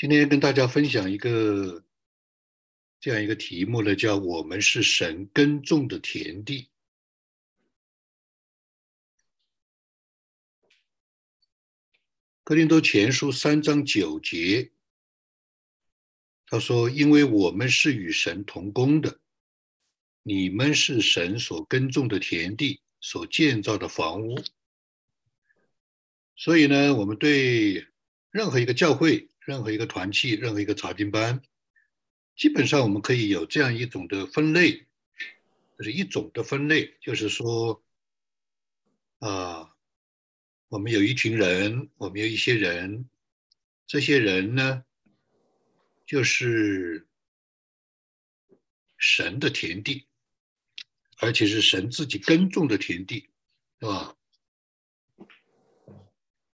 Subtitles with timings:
[0.00, 1.84] 今天跟大家分享一个
[2.98, 6.70] 这样一个题目呢，叫“我们是神耕种的田地”。
[12.42, 14.70] 哥林多前书三章九节，
[16.46, 19.20] 他说：“因为我们是与神同工的，
[20.22, 24.42] 你们是神所耕种的田地，所建造的房屋。”
[26.36, 27.86] 所以呢，我们对
[28.30, 29.28] 任何一个教会。
[29.40, 31.40] 任何一个团契，任何一个查经班，
[32.36, 34.86] 基本上我们可以有这样一种的分类，
[35.78, 37.82] 就是一种的分类，就是说，
[39.18, 39.74] 啊，
[40.68, 43.08] 我们有一群人，我们有一些人，
[43.86, 44.84] 这些人呢，
[46.06, 47.08] 就是
[48.98, 50.06] 神的田地，
[51.18, 53.30] 而且是神自己耕种的田地，
[53.80, 54.16] 是吧？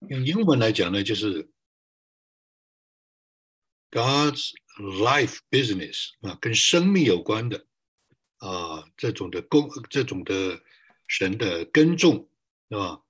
[0.08, 1.50] 用英文来讲呢，就是。
[3.90, 7.66] God's life business 啊，跟生命有关的
[8.38, 10.62] 啊，这种的工，这种的
[11.06, 12.28] 神的耕种，
[12.68, 13.02] 是吧？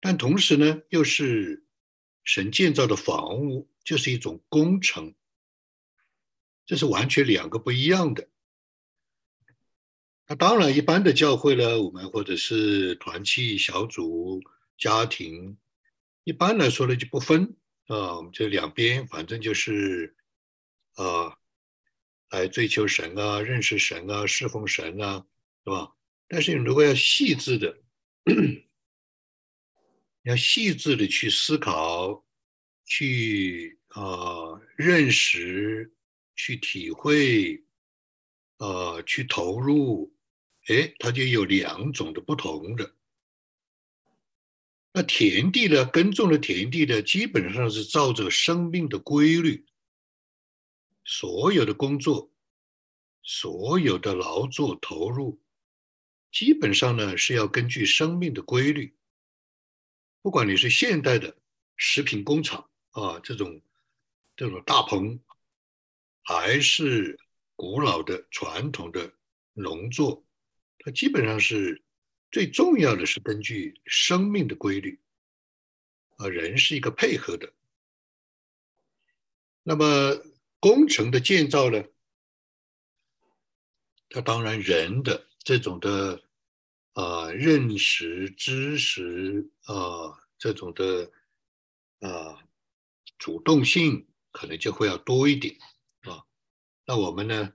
[0.00, 1.64] 但同时呢，又是
[2.22, 5.14] 神建造的房屋，就是一种工程，
[6.64, 8.28] 这是完全两个不一样的。
[10.28, 14.42] 那当然，一般的教会呢，我们或者是团契小组、
[14.76, 15.56] 家庭，
[16.24, 17.56] 一般来说呢，就不分。
[17.86, 20.16] 啊，我们这两边反正就是，
[20.94, 21.38] 啊，
[22.30, 25.24] 来追求神啊，认识神啊，侍奉神啊，
[25.64, 25.94] 是吧？
[26.28, 27.78] 但是你如果要细致的，
[30.22, 32.26] 要细致的去思考，
[32.84, 35.94] 去啊认识，
[36.34, 37.64] 去体会，
[38.56, 40.12] 啊，去投入，
[40.66, 42.92] 哎，它就有两种的不同的。
[44.98, 45.84] 那田地呢？
[45.84, 49.66] 耕种的田地呢，基本上是照着生命的规律，
[51.04, 52.32] 所有的工作，
[53.22, 55.38] 所有的劳作投入，
[56.32, 58.96] 基本上呢是要根据生命的规律。
[60.22, 61.36] 不管你是现代的
[61.76, 63.60] 食品工厂啊，这种
[64.34, 65.20] 这种大棚，
[66.22, 67.20] 还是
[67.54, 69.12] 古老的传统的
[69.52, 70.24] 农作，
[70.78, 71.82] 它基本上是。
[72.30, 75.00] 最重要的是根据生命的规律，
[76.16, 77.50] 啊，人是一个配合的。
[79.62, 80.22] 那么
[80.60, 81.82] 工程的建造呢？
[84.10, 86.22] 它当然人的这种的
[86.92, 89.74] 啊认识、知识啊
[90.36, 91.10] 这种的
[92.00, 92.42] 啊
[93.18, 95.56] 主动性可能就会要多一点
[96.02, 96.24] 啊。
[96.84, 97.52] 那我们呢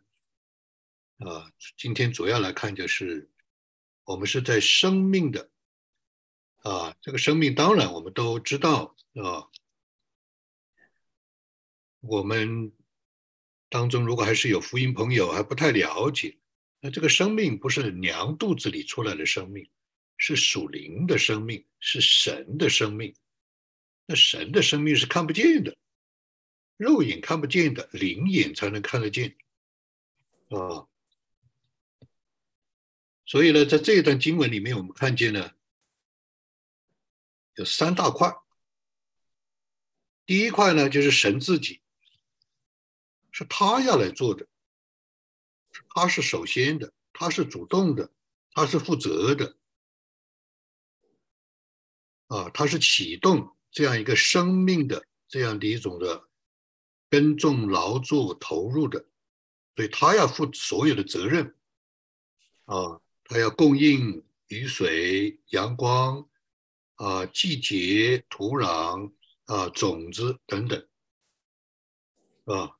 [1.19, 3.27] 啊，今天主要来看就是。
[4.11, 5.49] 我们是在生命的
[6.63, 9.47] 啊，这个生命当然我们都知道啊。
[12.01, 12.73] 我们
[13.69, 16.37] 当中如果还是有福音朋友还不太了解，
[16.81, 19.69] 那这个生命不是娘肚子里出来的生命，
[20.17, 23.15] 是属灵的生命，是神的生命。
[24.07, 25.77] 那神的生命是看不见的，
[26.75, 29.37] 肉眼看不见的，灵眼才能看得见
[30.49, 30.85] 啊。
[33.31, 35.51] 所以呢，在这一段经文里面，我们看见呢，
[37.55, 38.29] 有三大块。
[40.25, 41.81] 第一块呢，就是神自己，
[43.31, 44.45] 是他要来做的，
[45.95, 48.11] 他是首先的，他是主动的，
[48.51, 49.55] 他是负责的，
[52.27, 56.27] 啊，他是启动这样一个生命的这样的一种的
[57.09, 59.05] 耕种劳作投入的，
[59.77, 61.55] 所以他要负所有的责任，
[62.65, 63.01] 啊。
[63.31, 66.27] 它要供应雨水、阳光
[66.95, 69.13] 啊、季节、土壤
[69.45, 70.85] 啊、种子等等，
[72.43, 72.77] 啊，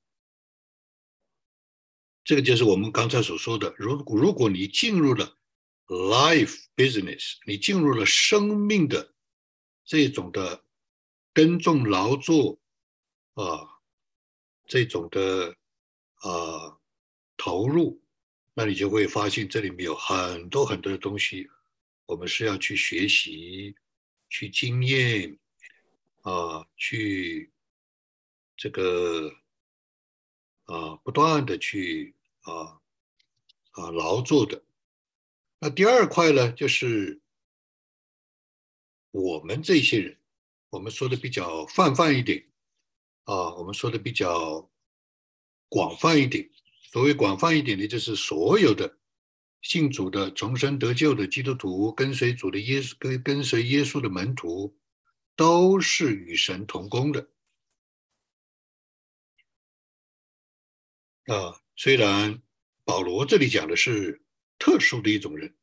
[2.26, 3.74] 这个就是我们刚才所说的。
[3.78, 5.38] 如果如果你进入了
[5.88, 9.14] life business，你进入了生命的
[9.86, 10.66] 这种的
[11.34, 12.60] 耕种劳作
[13.36, 13.80] 啊，
[14.66, 15.56] 这种的
[16.16, 16.78] 啊
[17.38, 18.02] 投入。
[18.54, 21.50] 那你就会发现这里面有很多很多的东西，
[22.06, 23.76] 我们是要去学习、
[24.30, 25.40] 去经验
[26.22, 27.50] 啊，去
[28.58, 29.34] 这个
[30.66, 32.82] 啊不断的去啊
[33.72, 34.62] 啊劳作的。
[35.60, 37.22] 那第二块呢，就是
[39.12, 40.20] 我们这些人，
[40.70, 42.46] 我们说的比较泛泛一点
[43.24, 44.70] 啊，我们说的比较
[45.70, 46.50] 广泛一点。
[46.92, 48.98] 所谓广泛一点的，就是所有的
[49.62, 54.78] 信主的、重生得救的基督徒，跟随主的耶稣、跟跟随耶稣的门徒，
[55.38, 57.30] 都是与神同工的。
[61.28, 62.42] 啊，虽然
[62.84, 64.22] 保罗这里讲的是
[64.60, 65.56] 特殊的一种人，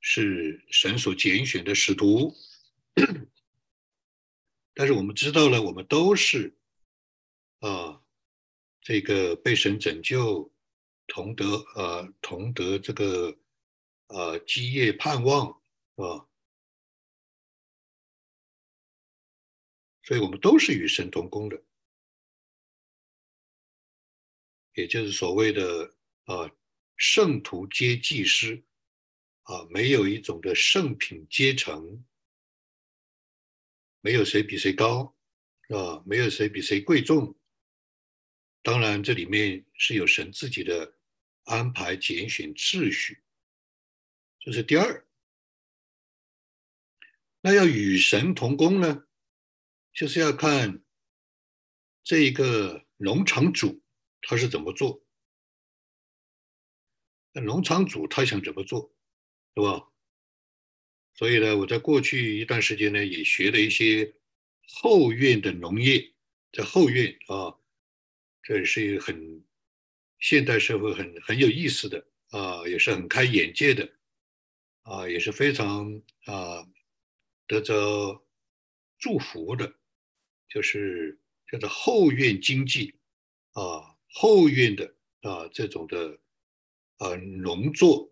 [0.00, 2.34] 是神所拣选的使徒，
[4.74, 6.58] 但是我们知道了，我们都是
[7.60, 8.02] 啊，
[8.88, 10.50] 这个被神拯救，
[11.08, 11.44] 同得
[11.74, 13.38] 呃同得这个
[14.06, 15.50] 呃基业盼望
[15.96, 16.24] 啊，
[20.04, 21.62] 所以我们都是与神同工的。
[24.72, 25.94] 也就是所谓的
[26.24, 26.50] 啊，
[26.96, 28.58] 圣徒皆祭司
[29.42, 32.02] 啊，没有一种的圣品阶层，
[34.00, 35.14] 没有谁比谁高
[35.76, 37.37] 啊，没有谁比谁贵重。
[38.68, 40.94] 当然，这里面是有神自己的
[41.44, 43.22] 安排、拣选、秩序，
[44.40, 45.08] 这是第二。
[47.40, 49.06] 那要与神同工呢，
[49.94, 50.82] 就是要看
[52.04, 53.82] 这一个农场主。
[54.20, 55.02] 他是怎么做？
[57.32, 58.94] 那农场主他想怎么做，
[59.56, 59.90] 是吧？
[61.14, 64.14] 所以呢，我在过去一段时间呢，也学了一些
[64.66, 66.12] 后院的农业，
[66.52, 67.57] 在后院啊，
[68.48, 69.44] 这是一个很
[70.20, 73.86] 现代社会很很有意思的啊，也是很开眼界的
[74.84, 76.66] 啊，也是非常啊
[77.46, 78.26] 得着
[78.98, 79.70] 祝福的，
[80.48, 81.20] 就是
[81.52, 82.98] 叫做后院经济
[83.52, 83.94] 啊。
[84.14, 86.18] 后院的啊，这种的
[86.96, 88.10] 啊农作，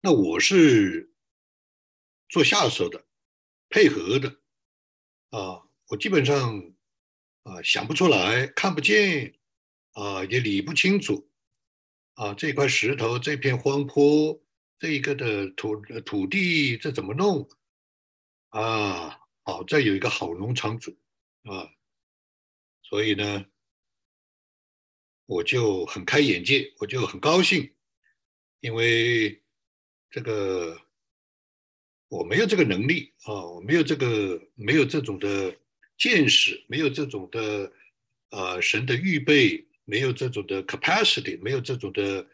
[0.00, 1.14] 那我是
[2.28, 3.06] 做下手的，
[3.68, 4.40] 配合的
[5.30, 6.74] 啊，我基本上
[7.48, 9.34] 啊想不出来，看不见
[9.92, 11.30] 啊，也理不清楚
[12.14, 14.38] 啊，这块石头，这片荒坡，
[14.78, 17.48] 这一个的土土地，这怎么弄
[18.50, 19.20] 啊？
[19.42, 20.94] 好在有一个好农场主
[21.44, 21.70] 啊，
[22.82, 23.46] 所以呢。
[25.30, 27.70] 我就很开眼界，我就很高兴，
[28.60, 29.42] 因为
[30.08, 30.80] 这个
[32.08, 35.54] 我没有这个能力啊，我没有这个没有这种的
[35.98, 37.72] 见识，没有这种的
[38.30, 42.26] 呃神的预备，没有这种的 capacity，没有这种的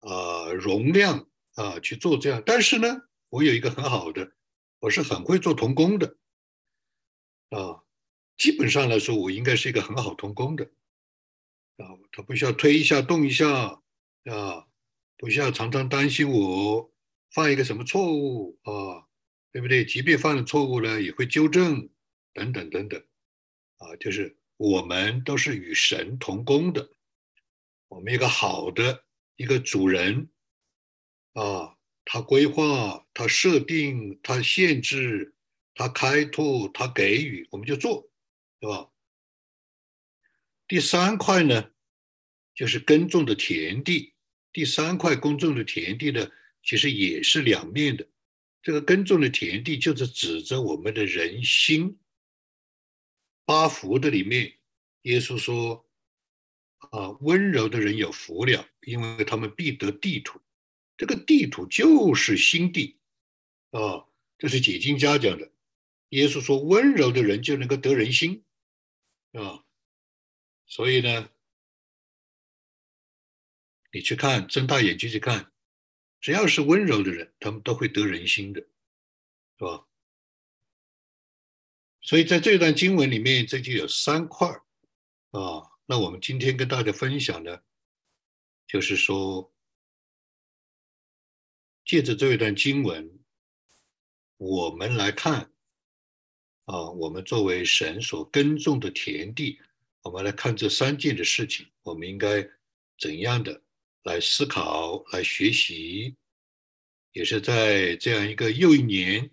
[0.00, 2.42] 呃容量啊去做这样。
[2.44, 4.32] 但是呢，我有一个很好的，
[4.80, 6.16] 我是很会做童工的
[7.50, 7.84] 啊，
[8.38, 10.64] 基本上来说，我应该是一个很好童工的。
[11.76, 13.82] 啊，他不需要推一下、动一下，
[14.24, 14.66] 啊，
[15.18, 16.90] 不需要常常担心我
[17.32, 19.04] 犯一个什么错误啊，
[19.52, 19.84] 对不对？
[19.84, 21.90] 即便犯了错误呢，也会纠正，
[22.34, 23.00] 等等等等，
[23.78, 26.90] 啊，就是我们都是与神同工的，
[27.88, 29.04] 我们一个好的
[29.36, 30.28] 一个主人，
[31.32, 35.34] 啊，他规划、他设定、他限制、
[35.74, 38.10] 他开拓、他给予，我们就做，
[38.60, 38.90] 对吧？
[40.66, 41.70] 第三块呢，
[42.54, 44.12] 就是耕种的田地。
[44.52, 46.30] 第三块耕种的田地呢，
[46.62, 48.06] 其实也是两面的。
[48.62, 51.98] 这个耕种的田地就是指着我们的人心。
[53.44, 54.58] 八福的里面，
[55.02, 55.86] 耶稣说
[56.90, 60.40] ：“啊，温柔的人有福了，因为他们必得地土。
[60.96, 62.98] 这个地土就是心地
[63.70, 64.06] 啊。”
[64.38, 65.50] 这是解经家讲的。
[66.10, 68.44] 耶稣说：“温柔的人就能够得人心。”
[69.32, 69.64] 啊。
[70.66, 71.30] 所以呢，
[73.92, 75.52] 你去看，睁大眼睛去看，
[76.20, 78.60] 只要是温柔的人，他们都会得人心的，
[79.58, 79.86] 是吧？
[82.04, 84.46] 所以在这段经文里面，这就有三块
[85.30, 85.62] 啊。
[85.86, 87.64] 那我们今天跟大家分享的，
[88.66, 89.50] 就是说，
[91.82, 93.18] 借着这一段经文，
[94.36, 95.50] 我们来看
[96.66, 99.58] 啊，我们作为神所耕种的田地。
[100.02, 102.46] 我们来看这三件的事情，我们应该
[102.98, 103.62] 怎样的
[104.02, 106.14] 来思考、来学习，
[107.12, 109.30] 也是在这样一个又一年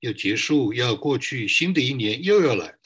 [0.00, 2.78] 要结束、要过去，新的一年又要来。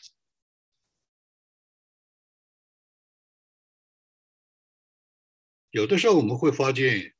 [5.71, 7.15] 有的时候我们会发现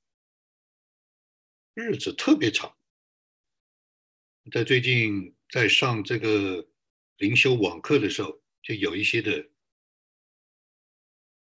[1.75, 2.77] 日子特别长，
[4.53, 6.69] 在最近在上这个
[7.17, 9.51] 灵修网课的时候，就有一些的。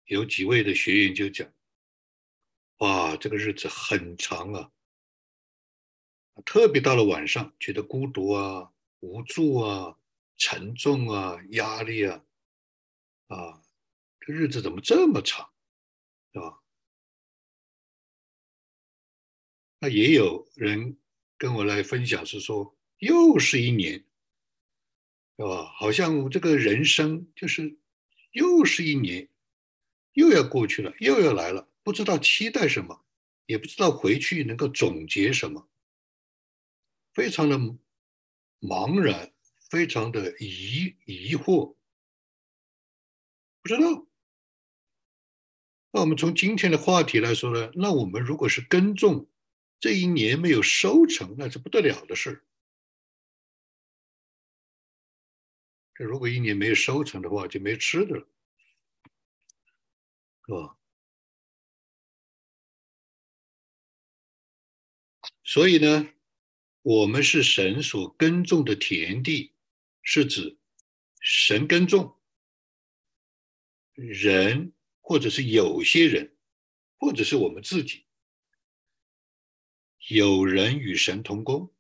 [0.06, 1.50] 有几位的学员就讲
[2.80, 4.70] ：“哇，这个日子很长啊，
[6.46, 9.98] 特别到了晚上，觉得孤独啊、无助啊、
[10.38, 12.24] 沉重啊、压力啊，
[13.28, 13.62] 啊，
[14.20, 15.50] 这日子怎么这么长，
[16.34, 16.62] 是吧？”
[19.80, 20.98] 那也有人
[21.38, 23.94] 跟我来分享，是说又是一年，
[25.38, 25.66] 是吧？
[25.76, 27.78] 好像这个人生就是
[28.32, 29.28] 又是一年。
[30.14, 33.06] 又要过去了，又要来了，不知道期待什么，
[33.46, 35.70] 也不知道回去能够总结什么，
[37.14, 37.58] 非常的
[38.60, 39.34] 茫然，
[39.70, 41.76] 非常的疑疑惑，
[43.62, 44.08] 不知道。
[45.92, 49.30] 那我们从今天的话题来说呢，那我们如果是耕种，
[49.80, 52.46] 这一年没有收成，那是不得了的事。
[55.94, 58.28] 这如果一年没有收成的话，就没吃的了，
[60.46, 60.78] 是吧？
[65.44, 66.08] 所以呢，
[66.82, 69.54] 我们是神所耕种的田地，
[70.02, 70.58] 是指
[71.20, 72.18] 神耕种
[73.94, 74.74] 人。
[75.04, 76.38] 或者是有些人，
[76.98, 78.06] 或者是我们自己，
[80.08, 81.74] 有人与神同工，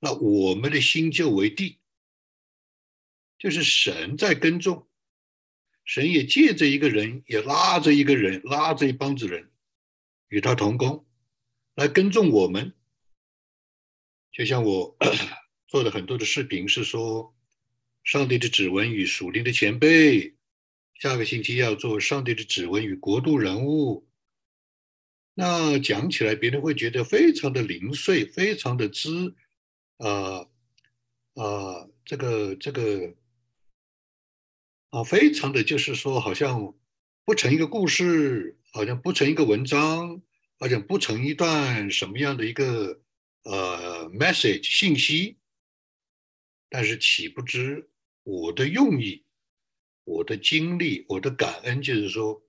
[0.00, 1.78] 那我们的心就为地，
[3.38, 4.88] 就是神在耕种，
[5.84, 9.52] 神也借着一个人，也拉着一个人，拉着一帮子人，
[10.28, 11.06] 与他同工，
[11.74, 12.74] 来耕种我们。
[14.38, 14.96] 就像我
[15.66, 17.34] 做的很多的视频是说，
[18.04, 20.36] 上帝的指纹与属灵的前辈。
[20.94, 24.06] 下个星期要做上帝的指纹与国度人物，
[25.34, 29.34] 那讲起来别人会觉得非常的零碎，非常的知，
[29.96, 30.46] 啊
[31.34, 33.14] 啊，这个这个
[34.90, 36.76] 啊，非常的就是说，好像
[37.24, 40.22] 不成一个故事，好像不成一个文章，
[40.60, 43.00] 好像不成一段什么样的一个
[43.42, 45.38] 呃 message 信息，
[46.68, 47.90] 但是岂不知
[48.22, 49.24] 我的用意。
[50.04, 52.42] 我的经历，我的感恩，就是说，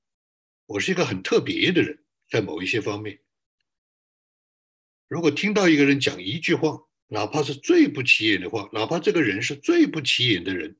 [0.65, 3.19] 我是一个很特别的人，在某一些方面。
[5.09, 10.77] 如果听到一个人讲一句话，哪怕是最不起眼的话，哪怕这个人是最不起眼的人，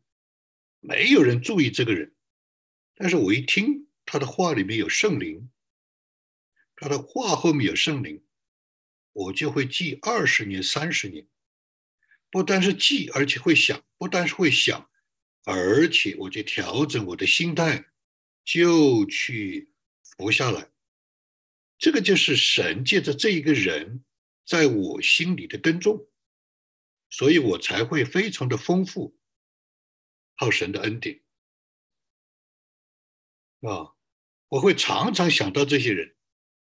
[0.79, 2.15] 没有人注意这个人，
[2.95, 5.49] 但是我一听他的话里面有圣灵，
[6.77, 8.23] 他的话后面有圣灵，
[9.13, 11.27] 我就会记二十年、三十年，
[12.29, 14.89] 不单是记，而且会想，不单是会想。
[15.45, 17.91] 而且我就调整我的心态，
[18.43, 19.71] 就去
[20.03, 20.69] 服下来。
[21.77, 24.03] 这个就是神借着这一个人
[24.45, 26.07] 在我心里的耕种，
[27.09, 29.17] 所以我才会非常的丰富，
[30.37, 31.21] 靠神的恩典
[33.61, 33.95] 啊！
[34.49, 36.15] 我会常常想到这些人，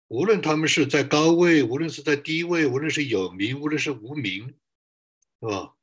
[0.09, 4.47] 无论他们是在高位，无论是在低位，无论是有名，无论是无名，
[5.41, 5.75] 是吧？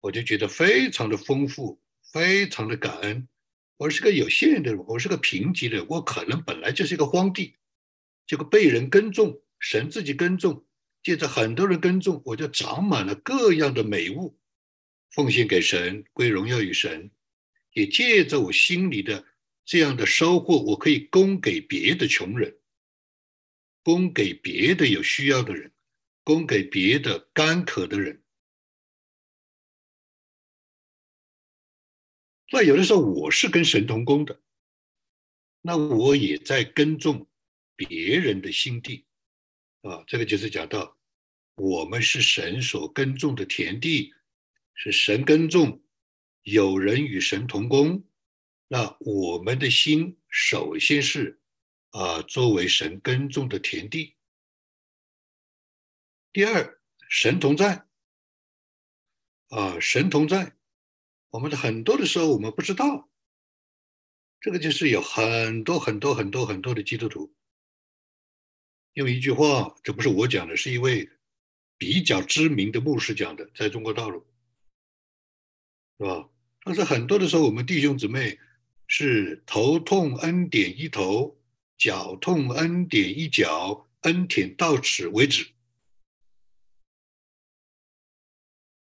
[0.00, 1.80] 我就觉得非常的丰富。
[2.12, 3.28] 非常的感恩，
[3.76, 7.54] 我是个有限的人，我是个贫瘠的，我可能本来就是一个荒地，
[8.26, 10.66] 结果被人耕种，神自己耕种，
[11.04, 14.36] 借着很多人耕种，我就长满了各样的美物，
[15.12, 17.12] 奉献给神，归荣耀与神，
[17.74, 19.24] 也借着我心里的
[19.64, 22.52] 这样的收获，我可以供给别的穷人，
[23.82, 25.72] 供给别的有需要的人，
[26.22, 28.22] 供给别的干渴的人。
[32.52, 34.42] 那有的时候我是跟神同工的，
[35.60, 37.28] 那我也在耕种
[37.76, 39.06] 别人的心地，
[39.82, 40.98] 啊，这个就是讲到
[41.54, 44.12] 我们是神所耕种的田地，
[44.74, 45.82] 是神耕种，
[46.42, 48.04] 有人与神同工，
[48.68, 51.39] 那我们的心首先是
[51.90, 54.14] 啊，作为神耕种的田地。
[56.32, 57.86] 第二，神同在，
[59.48, 60.56] 啊，神同在。
[61.30, 63.08] 我们的很多的时候，我们不知道，
[64.40, 67.32] 这个就是有很多很多很多很多的基督徒
[68.94, 71.08] 用一句话，这不是我讲的，是一位
[71.76, 74.26] 比较知名的牧师讲的，在中国大陆，
[75.98, 76.28] 是吧？
[76.62, 78.38] 但是很多的时候，我们弟兄姊妹
[78.86, 81.39] 是头痛恩典一头，
[81.80, 85.50] 脚痛恩典一脚，恩典到此为止，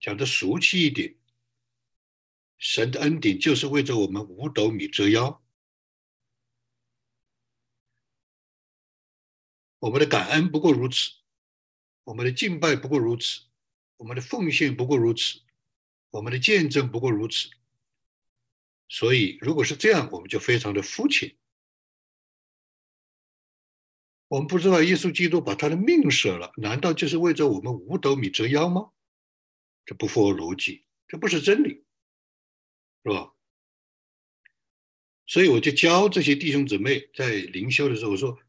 [0.02, 1.16] 讲的俗气一点。
[2.58, 5.42] 神的恩典就是为着我们五斗米折腰，
[9.80, 11.12] 我们的感恩不过如此，
[12.04, 13.44] 我们的敬拜不过如此，
[13.96, 15.40] 我们的奉献不过如此，
[16.10, 17.50] 我们的见证不过如此。
[18.90, 21.34] 所以，如果是这样，我们就非常的肤浅。
[24.34, 28.90] 我们不知道耶稣基督把他的命舍了，难道就是为着我们五斗米折腰吗？
[29.86, 31.84] 这不符合逻辑，这不是真理。
[33.04, 33.32] 是吧？
[35.28, 38.40] 所以我就教这些弟兄姊妹在灵修的时候，我说：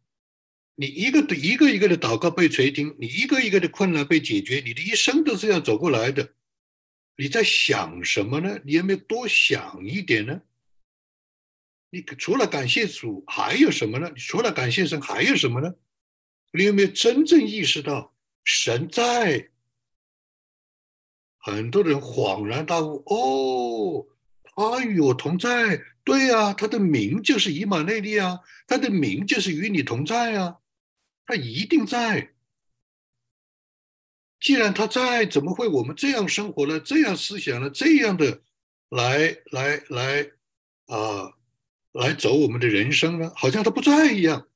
[0.75, 6.33] 你一个一个一个的祷告被垂听，你一个一个的困难被解决，你的一生都是这样走过来的。
[7.17, 8.59] 你在想什么呢？
[8.65, 10.41] 你有没有多想一点呢？
[11.95, 14.11] 你除了感谢主还有什么呢？
[14.13, 15.73] 你除了感谢神还有什么呢？
[16.53, 19.51] 你有没有真正意识到神在？
[21.39, 24.07] 很多人恍然大悟，哦，
[24.43, 25.81] 他与我同在。
[26.03, 30.57] 对呀，他的名就是以马内利啊，他的名就是与你同在啊，
[31.27, 32.33] 他一定在。
[34.41, 38.43] 既然他在，怎么会我们这样生活了，这样思想了，这样的
[38.89, 40.31] 来来来
[40.87, 41.34] 啊，
[41.95, 43.33] 来走我们的人生呢？
[43.37, 44.49] 好像他不在一样。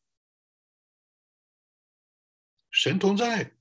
[2.71, 3.52] 神同在，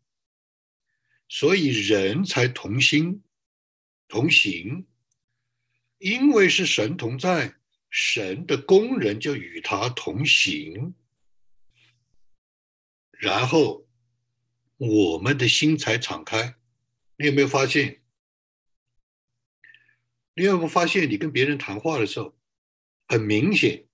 [1.29, 3.24] 所以人才同心
[4.07, 4.86] 同行，
[6.00, 7.55] 因为是神同在。
[7.89, 10.93] 神的工人就与他同行，
[13.12, 13.88] 然后
[14.75, 16.57] 我们的心才敞开。
[17.15, 18.01] 你有没有发现？
[20.36, 22.37] 你有没有发现，你跟别人谈话的时候，
[23.08, 23.88] 很明显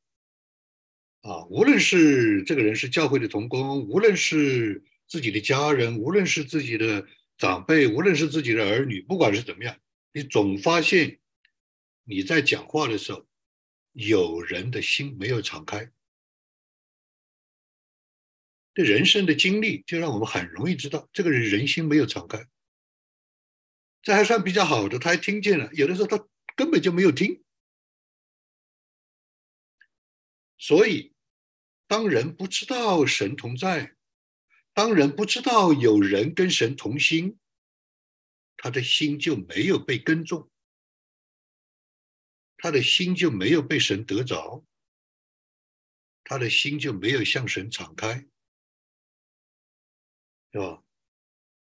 [1.22, 9.78] 啊，无论是这个人是教会的同工，无论是自己的家人，无论是自己的长辈，无论是自己的儿女，不管是怎么样，
[10.12, 11.20] 你总发现
[12.04, 13.26] 你在讲话的时候。
[13.96, 15.92] 有人的心没有敞开，
[18.74, 22.44] 这人生的经历就让我们很容易知道，这个人人心没有敞开。
[24.02, 27.44] 这还算比较好的，他还听见了；有的时候他根本就没有听。
[30.66, 31.14] 所以，
[31.88, 33.98] 当人不知道神同在，
[34.72, 37.38] 当人不知道有人跟神同心，
[38.56, 40.50] 他的心就没有被耕种。
[42.56, 44.64] 他的心就没有被神得着，
[46.24, 48.26] 他的心就没有向神敞开，
[50.54, 50.82] 是吧？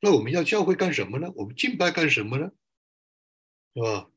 [0.00, 1.32] 那我们要教会干什么呢？
[1.36, 2.52] 我们敬拜干什么呢？
[3.72, 4.10] 是吧？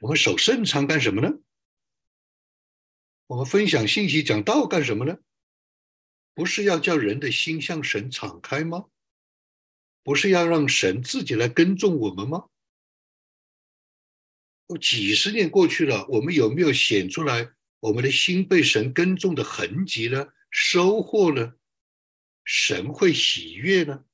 [0.00, 1.38] 我们守圣餐干什么呢？
[3.28, 5.18] 我们分享信息、讲道干什么呢？
[6.32, 8.88] 不是要叫人的心向神敞开吗？
[10.02, 12.48] 不是要让神自己来耕种我们吗？
[14.80, 20.28] 几十年过去了，我们有没有显出来我们的心被神耕种的痕迹呢？
[20.50, 21.54] 收获呢？
[22.44, 24.04] 神会喜悦呢？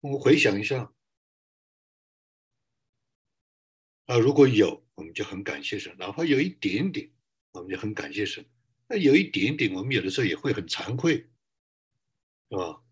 [0.00, 0.92] 我们回想一下
[4.06, 7.08] 啊，如果有，我们就很感谢神；哪怕有一点点，
[7.52, 8.44] 我们就很感谢神。
[8.88, 11.16] 那有一点点，我们有的时候也会很惭愧，
[12.50, 12.82] 是吧？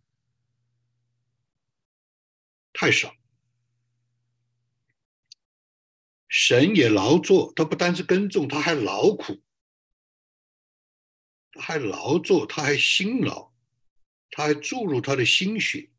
[2.72, 3.14] 太少。
[6.28, 9.40] 神也劳作，他不单是耕种，他还劳苦，
[11.52, 13.52] 他还劳作，他还辛劳，
[14.30, 15.90] 他还注入他的心血，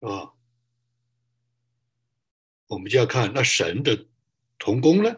[0.00, 0.34] 是吧？
[2.66, 4.06] 我们就要看那神的
[4.58, 5.16] 同工呢，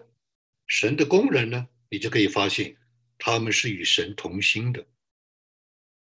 [0.66, 2.76] 神的工人呢，你就可以发现
[3.18, 4.86] 他们是与神同心的。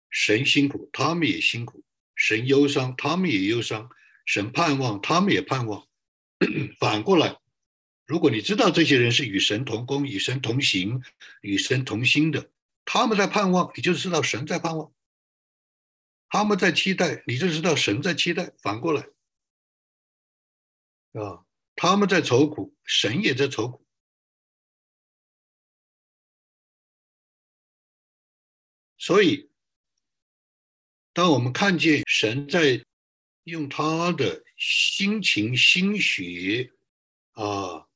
[0.09, 1.81] 神辛苦，他们也辛苦；
[2.15, 3.89] 神忧伤，他们也忧伤；
[4.25, 5.87] 神盼望，他们也盼望。
[6.79, 7.39] 反过来，
[8.05, 11.01] 如果你知道这些人是与神同工、与神同行、
[11.41, 12.51] 与神同心的，
[12.85, 14.91] 他们在盼望，你就知道神在盼望；
[16.29, 18.53] 他们在期待，你就知道神在期待。
[18.61, 19.07] 反过来，
[21.13, 21.42] 啊，
[21.75, 23.85] 他们在愁苦，神也在愁苦。
[28.97, 29.49] 所以，
[31.11, 32.85] 当我们看见神在
[33.43, 34.43] 用他的。
[34.55, 36.71] 心情、心血
[37.31, 37.89] 啊，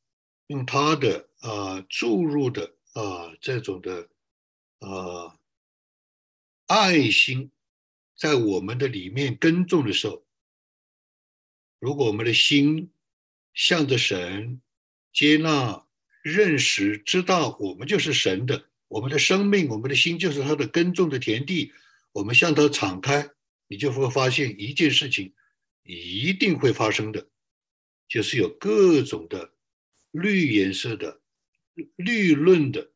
[0.47, 4.09] 用他的啊注入的啊这种的
[4.79, 5.39] 啊
[6.65, 7.51] 爱心，
[8.17, 10.25] 在我们的里面耕种的时候，
[11.79, 12.91] 如果我们的心
[13.57, 14.61] 向着神，
[15.11, 15.83] 接纳、
[16.21, 21.73] 认识、知道我们就是神的，我们的生命、我们的心就是他的耕种的田地，
[22.11, 23.27] 我们向他敞开，
[23.67, 25.33] 你就会发现一件事情。
[25.89, 27.29] 一定会发生的，
[28.09, 29.53] 就是有各种的
[30.11, 31.21] 绿颜色的、
[31.95, 32.91] 绿润的、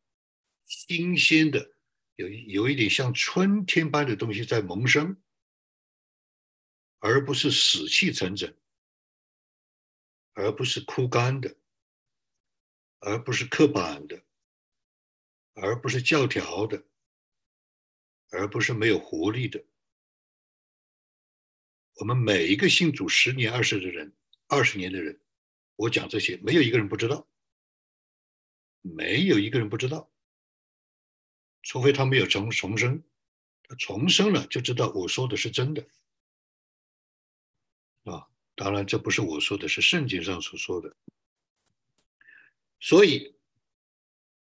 [0.66, 1.72] 新鲜的，
[2.16, 5.16] 有有一点像春天般的东西在萌生，
[6.98, 8.54] 而不是死气沉沉，
[10.34, 11.56] 而不是枯干的，
[13.00, 14.24] 而不是刻板的，
[15.54, 16.84] 而不是教条的，
[18.30, 19.64] 而不是没有活力的。
[21.96, 24.16] 我们每一个信主十年、二十的人，
[24.48, 25.20] 二十年的人，
[25.76, 27.28] 我讲这些，没有一个人不知道，
[28.80, 30.10] 没有一个人不知道，
[31.62, 33.04] 除非他没有重重生，
[33.64, 35.86] 他重生了就知道我说的是真的，
[38.04, 38.31] 啊，
[38.62, 40.96] 当然这不是我说的，是圣经上所说的。
[42.78, 43.34] 所以，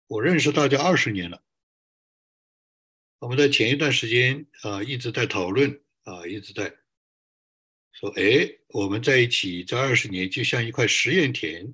[0.07, 1.41] 我认识大家二十年了。
[3.19, 6.77] 我们在前一段时间啊，一直在讨论啊，一直在
[7.93, 11.73] 说，哎，我们在一起这二十年就像一块实验田。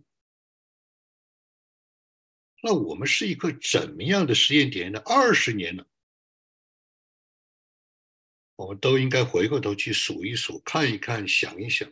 [2.61, 4.99] 那我们是一块怎么样的实验田呢？
[4.99, 5.87] 二十年了，
[8.57, 11.91] 我们都应该回过头去数一数，看一看，想一想，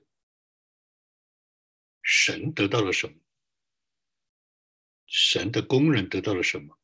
[2.08, 3.20] 神得到了什么？
[5.08, 6.78] 神的工人得到了什么？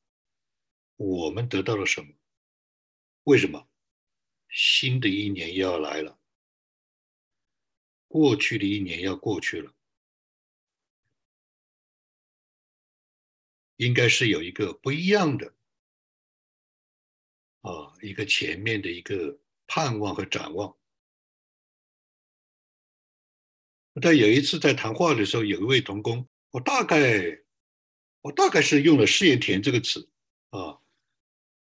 [0.96, 2.12] 我们得到了什么？
[3.26, 3.70] 为什么？
[4.50, 6.20] 新的一年又要来了，
[8.08, 9.72] 过去的一年要过去了，
[13.76, 15.56] 应该是有一个不一样的
[17.62, 20.76] 啊，一个前面的一个盼望和展望。
[24.00, 27.40] 但有一次在谈话的时候，有一位同工，我大概
[28.22, 30.08] 我大概是用了“试验田”这个词
[30.52, 30.78] 啊。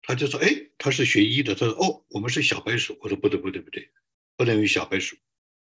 [0.02, 3.90] 他就说：“哎，他是学医的。”他说：“哦，我们是小白鼠。”我说：“不对，不对，不对，
[4.36, 5.16] 不能用小白鼠。”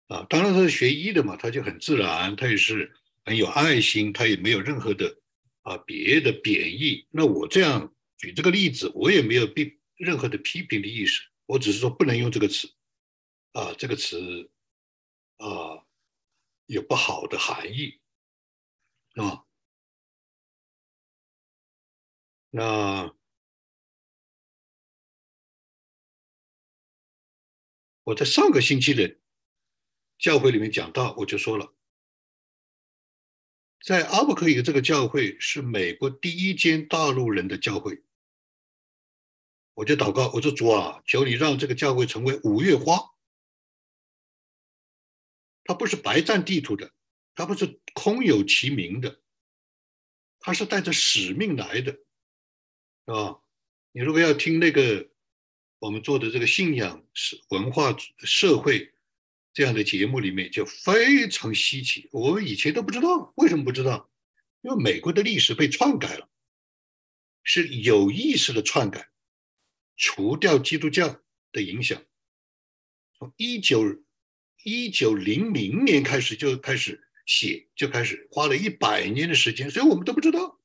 [0.08, 2.92] 啊，当然他是学医的嘛，他就很自然，他也是
[3.24, 5.16] 很有爱心，他也没有任何的
[5.62, 7.06] 啊别的贬义。
[7.10, 12.70] 那我这样举这个例子，我也没有批任何的批评的意思，我只是说不能用这个词，
[13.52, 14.50] 啊，这个词
[15.38, 15.81] 啊
[16.66, 18.00] 有不好的含义，
[19.14, 19.44] 啊，
[22.50, 23.14] 那。
[28.04, 29.16] 我在上个星期的
[30.18, 31.72] 教会里面讲到，我就说了，
[33.80, 38.02] 在阿布克伊这个教会是美国第一间大陆人的教会，
[39.74, 43.11] 我就祷告，我说主啊，求你让这个教会成为五月花，
[45.64, 46.92] 它不是白占地图的，
[47.34, 49.20] 它不是空有其名的，
[50.40, 51.98] 它是带着使命来的，
[53.06, 53.40] 啊，
[53.92, 55.10] 你如果要听那个。
[55.84, 58.94] 我们做的这个信仰是文化社会
[59.52, 64.08] 这样的节目里面就非常稀奇，我们以前都不知道，为什么不知道？
[64.60, 66.30] 因为美国的历史被篡改了，
[67.42, 69.10] 是有意识的篡改，
[69.96, 71.20] 除掉基督教
[71.50, 72.00] 的影响。
[73.18, 73.82] 从一九
[74.64, 80.58] 一九零零年开始就开始写，就开始花了一百年的时间，所以我们都不知道，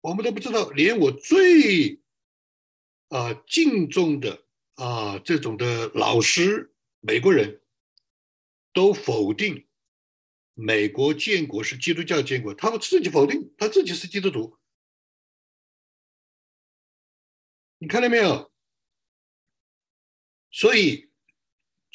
[0.00, 2.00] 我们都不知道，连我最。
[3.08, 7.62] 啊，敬重的啊，这种的老师，美国人
[8.72, 9.64] 都否定
[10.54, 14.58] 美国建国是基督教建国，他们自己否定，他自己是基督徒。
[17.78, 18.50] 你看到没有？
[20.50, 21.05] 所以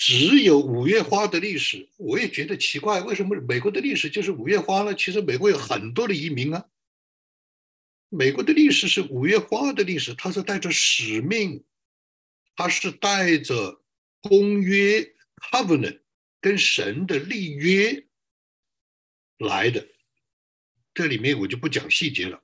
[0.02, 4.96] 只有五月花的历史，我也觉得奇怪，为什么美国的历史就是五月花呢？
[4.96, 6.66] 其实美国有很多的移民啊。
[8.10, 11.64] 美国的历史是五月花的历史，它是带着使命，
[12.56, 13.84] 它是带着
[14.22, 16.00] 公约 （covenant）
[16.40, 18.08] 跟神的立约
[19.38, 19.88] 来的。
[20.96, 22.42] 这里面我就不讲细节了，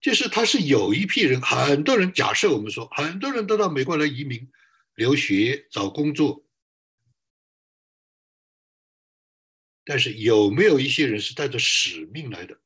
[0.00, 4.48] 就是他是有一批人，很多人假设我们说，很多人都到美国来移民、
[4.98, 6.44] 留学、找工作，
[9.84, 12.60] 但是有没有一些人是带着使命来的？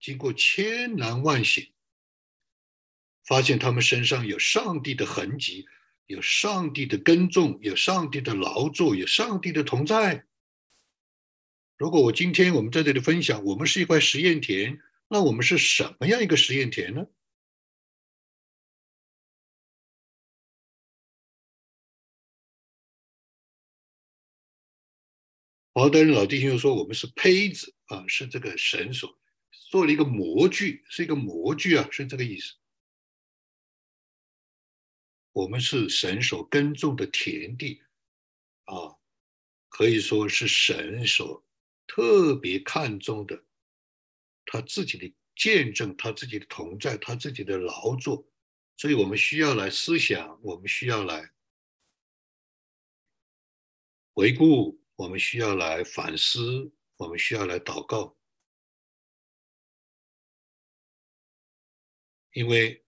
[0.00, 1.68] 经过千难万险，
[3.26, 5.66] 发现他们身上有上帝的痕迹，
[6.06, 10.24] 有上帝的耕种，有上帝的劳作，有上帝的同在。
[11.76, 17.06] 如果我今天我们在这里分享，我们是一块实验田，那我们是什么样一个实验田呢？
[25.74, 29.18] 好多人老弟兄又说，我们是胚子啊，是这个神所。
[29.70, 32.54] 做了一个模具，是一个模具啊，是这个意思。
[35.32, 37.82] 我们是神所耕种的田地
[38.66, 38.94] 啊，
[39.68, 41.44] 可以说是神所
[41.88, 43.44] 特别看重的，
[44.46, 48.24] 他自己的见证，他自己的同在，他自己的劳作，
[48.76, 51.32] 所以我们需要来思想，我们需要来
[54.12, 58.16] 回顾，我们需要来反思，我们需要来祷告。
[62.32, 62.84] 因为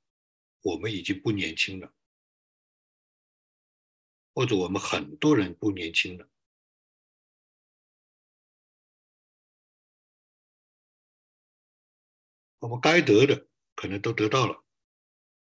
[0.63, 1.93] 我们已经不年轻了，
[4.35, 6.29] 或者我们很多人不年轻了，
[12.59, 14.65] 我们该得的可能都得到了，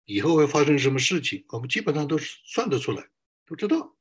[0.05, 3.11] 以后会发生什么事情，我们基本上都算得出来，
[3.45, 3.98] 都知道。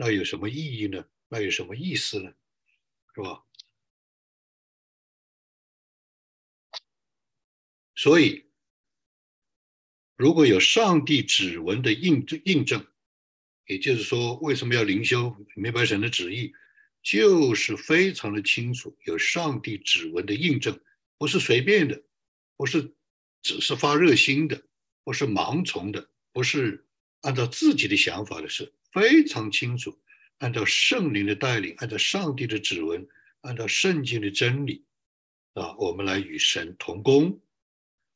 [0.00, 1.04] 那有什么意义呢？
[1.28, 2.32] 那有什么意思呢？
[3.16, 3.44] 是吧？
[7.96, 8.48] 所以，
[10.14, 12.86] 如果有上帝指纹的印证，印证，
[13.66, 15.36] 也就是说，为什么要灵修？
[15.56, 16.52] 明白神的旨意，
[17.02, 20.80] 就是非常的清楚，有上帝指纹的印证，
[21.18, 22.00] 不是随便的，
[22.56, 22.94] 不是
[23.42, 24.62] 只是发热心的，
[25.02, 26.87] 不是盲从的，不是
[27.22, 29.98] 按照自己的想法的事，非常清楚。
[30.38, 33.08] 按照圣灵的带领，按照上帝的指纹，
[33.40, 34.84] 按照圣经的真理，
[35.54, 37.40] 啊，我们来与神同工，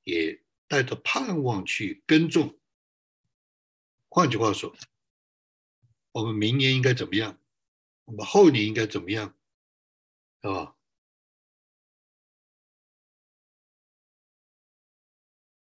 [0.05, 2.59] 也带着盼望去耕种。
[4.09, 4.77] 换句话说，
[6.13, 7.41] 我们明年应该怎么样？
[8.05, 9.37] 我们后年应该怎么样？
[10.43, 10.77] 是吧？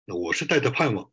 [0.04, 1.10] 那我是带着盼望，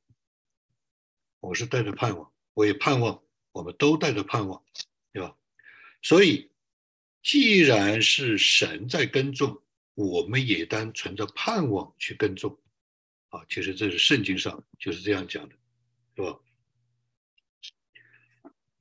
[1.41, 4.63] 我是带着盼望，我也盼望，我们都带着盼望。
[5.12, 5.36] 对吧？
[6.01, 6.49] 所以，
[7.21, 9.62] 既然是神在耕种，
[9.93, 12.58] 我们也当存着盼望去耕种。
[13.27, 15.56] 啊，其实这是圣经上就是这样讲的，
[16.15, 16.39] 是吧？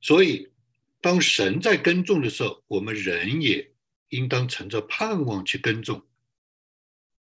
[0.01, 0.53] 所以，
[1.01, 3.75] 当神在耕种的时候，我们人也
[4.11, 6.07] 应当存着盼望去耕种。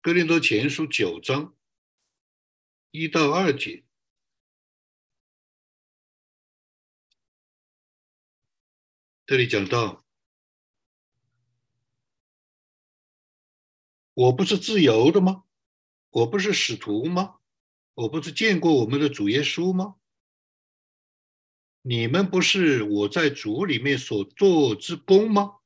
[0.03, 1.57] 哥林多前书九章
[2.91, 3.85] 一到二节。
[9.29, 10.07] 这里讲到，
[14.15, 15.45] 我不是自由的吗？
[16.09, 17.37] 我不是使徒吗？
[17.93, 19.97] 我不是见过我们的主耶稣吗？
[21.83, 25.59] 你们不是我在主里面所做之功吗？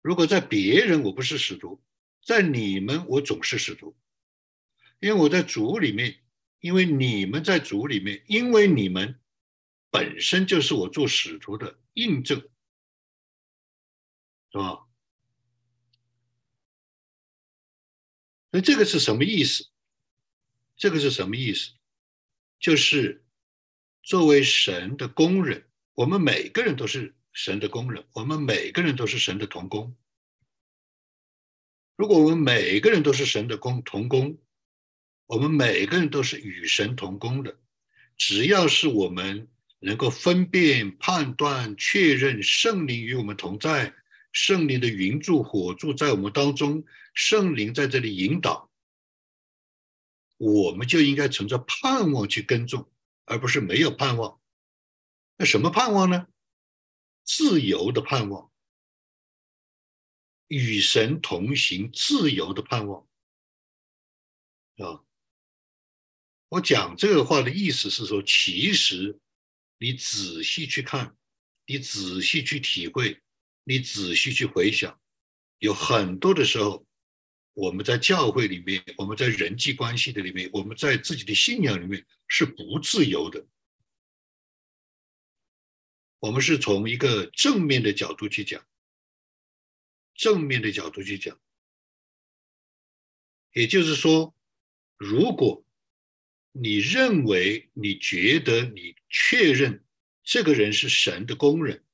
[0.00, 1.80] 如果在别人我不是使徒，
[2.24, 3.96] 在你们我总是使徒，
[4.98, 6.20] 因为我在主里面，
[6.58, 9.20] 因为你们在主里面，因为你们
[9.92, 11.78] 本身就是我做使徒的。
[11.94, 12.40] 印证
[14.50, 14.86] 是吧？
[18.50, 19.68] 那这个是什么意思？
[20.74, 21.72] 这个是什么意思？
[22.58, 23.26] 就是
[24.02, 29.94] 作为神的工人，我们每个人都是神的工人，我们每个人都是神的同工。
[31.96, 34.38] 如果我们每个人都是神的工同工，
[35.26, 37.60] 我们每个人都是与神同工的，
[38.16, 39.50] 只要是我们。
[39.84, 43.92] 能够分辨、判断、确认圣灵与我们同在，
[44.30, 48.70] 圣灵的云柱、火柱在我们当中，圣灵在这里引导，
[50.36, 52.88] 我们就应该存着盼望去耕种，
[53.24, 54.40] 而不是没有盼望。
[55.36, 56.28] 那什么盼望呢？
[57.24, 58.52] 自由的盼望，
[60.46, 63.04] 与神同行、自由的盼望。
[64.76, 65.02] 啊，
[66.50, 69.18] 我讲这个话的意思是说，其实。
[69.82, 71.16] 你仔细去看，
[71.66, 73.20] 你仔细去体会，
[73.64, 74.96] 你仔细去回想，
[75.58, 76.86] 有很多的时候，
[77.52, 83.44] 我们在教会里面，我们在人际关系的里面，我们在自己的信仰里面是不自由的。
[86.20, 88.64] 我们是从一个正面的角度去讲，
[90.14, 91.36] 正面的角度去讲，
[93.52, 94.32] 也就是说，
[94.96, 95.64] 如果。
[96.54, 99.84] 你认为，你觉得，你确认
[100.22, 101.84] 这个人是神的工人，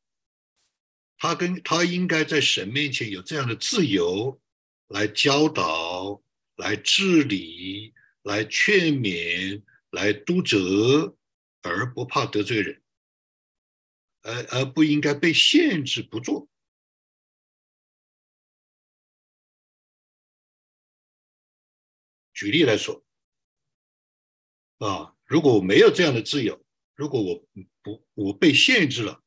[1.17, 4.41] 他跟他应该在神面前有这样的自由，
[4.87, 6.23] 来教导、
[6.55, 11.17] 来治理、来劝勉、来督责，
[11.63, 12.81] 而不怕得罪人，
[14.23, 16.49] 而而不应该被限制不做。
[22.33, 23.05] 举例来说。
[24.79, 26.65] 啊，如果我没有这样的自由，
[26.99, 27.47] 如果我
[27.81, 29.23] 不我被限制了，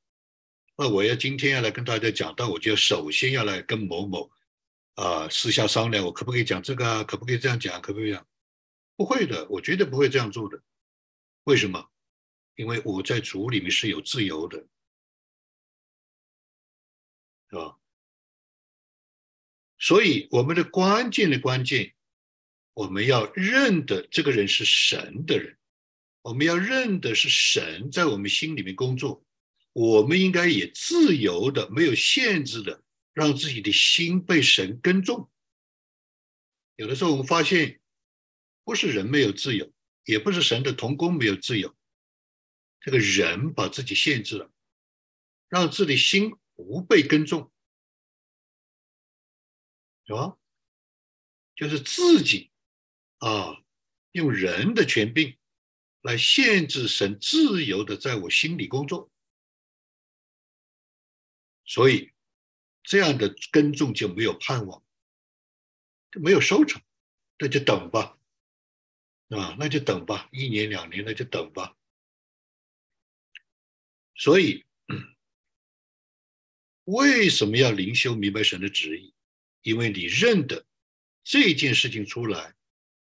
[0.75, 4.29] 那我要今天要来跟大家讲到，我就首先要来跟某某
[4.95, 7.01] 啊私下商量，我可不可以讲这个啊？
[7.05, 7.81] 可不可以这样讲？
[7.81, 8.27] 可不可以讲？
[8.97, 10.61] 不会的，我绝对不会这样做的。
[11.45, 11.89] 为什么？
[12.55, 14.57] 因为我在主里面是有自由的，
[17.49, 17.77] 是吧？
[19.79, 21.95] 所以我们的关键的关键。
[22.73, 25.57] 我们要认得这个人是神的人，
[26.21, 29.25] 我们要认的是神在我们心里面工作，
[29.73, 35.29] 我们应该也自由的、没有限制的，让自己的心被神耕种。
[36.75, 37.81] 有的时候我们发现，
[38.63, 39.71] 不是人没有自由，
[40.05, 41.75] 也不是神的童工没有自由，
[42.79, 44.51] 这个人把自己限制了，
[45.49, 47.51] 让自己心不被耕种，
[50.05, 50.37] 是吧？
[51.55, 52.49] 就是自己。
[53.17, 53.61] 啊，
[54.13, 55.37] 用人的权柄
[56.01, 59.11] 来限制神自由的在我心里工作，
[61.65, 62.11] 所以
[62.83, 64.83] 这样的耕种就没有盼望，
[66.11, 66.81] 就没有收成，
[67.37, 68.17] 那就等吧，
[69.29, 71.77] 啊，那就等吧，一年两年那就等吧。
[74.15, 74.65] 所以，
[76.83, 79.13] 为什么要灵修明白神的旨意？
[79.61, 80.65] 因为你认得
[81.23, 82.55] 这件事情出来，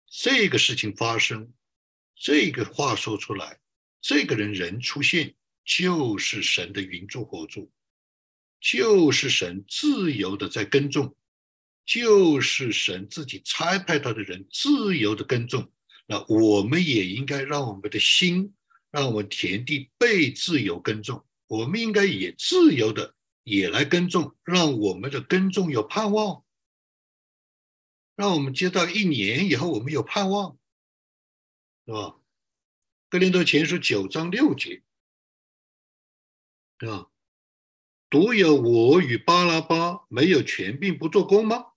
[0.07, 1.53] 这个事情发生，
[2.21, 3.59] 这个话说出来，
[3.99, 5.33] 这个人人出现，
[5.65, 7.71] 就是神的云柱火柱，
[8.59, 11.15] 就是神自由的在耕种，
[11.83, 15.71] 就是神自己差派他的人自由的耕种。
[16.05, 18.53] 那我们也应该让我们的心。
[18.91, 26.43] 让我们田地被自由耕种，我们应该也自由的也来耕种，让我们的耕种有盼望，
[28.17, 30.57] 让我们接到一年以后我们有盼望，
[31.93, 32.17] 吧？
[33.09, 34.83] 格林多前书九章六节，
[36.77, 37.09] 对吧？
[38.09, 41.67] 独有我与巴拉巴没有权柄不做工吗？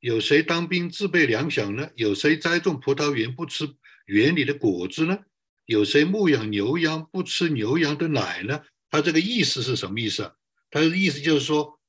[0.00, 1.90] 有谁当兵自备粮饷呢？
[1.94, 5.24] 有谁栽种葡萄园不吃园里的果子呢？
[5.66, 8.64] 有谁牧养牛羊不吃牛羊的奶呢？
[8.88, 10.34] 他这个意思是什么意思啊？
[10.70, 11.80] 他的意思就是说，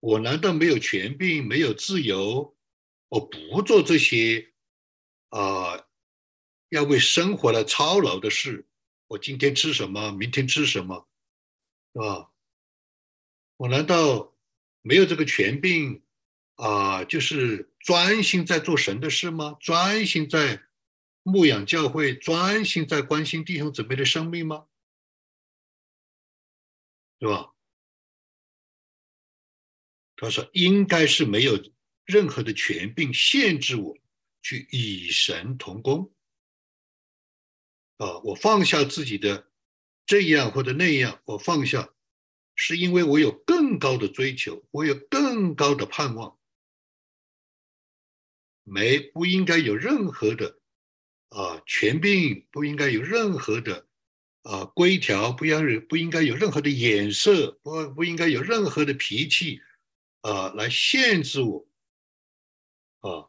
[0.00, 2.56] 我难道没有权柄、没有自由？
[3.08, 4.52] 我不做这些
[5.28, 5.83] 啊，
[6.74, 8.66] 要为生活来操劳的事。
[9.06, 11.08] 我今天吃什么，明天吃什么，
[11.92, 12.30] 是吧？
[13.56, 14.36] 我难道
[14.82, 16.02] 没有这个权柄
[16.56, 17.04] 啊？
[17.04, 19.56] 就是专心在做神的事吗？
[19.60, 20.62] 专心在。
[21.26, 24.66] 牧养教会，专心在关心弟兄姊妹的生命吗？
[27.18, 27.54] 是吧？
[30.16, 31.58] 他说，应该是没有
[32.04, 33.96] 任何的权柄限制我
[34.42, 36.12] 去与神同工。
[37.96, 39.48] 啊，我放下自己的
[40.06, 41.94] 这样或者那样，我放下，
[42.54, 46.38] 是因为我有更高的追求，我有更高的盼望，
[48.62, 50.60] 没不应该有任何的。
[51.30, 53.88] 啊，权柄不应该有任何的
[54.42, 59.60] 啊规条，不要不应该有任何的眼色，不不应该有任何的脾气
[60.20, 61.66] 啊，来限制我
[63.00, 63.28] 啊！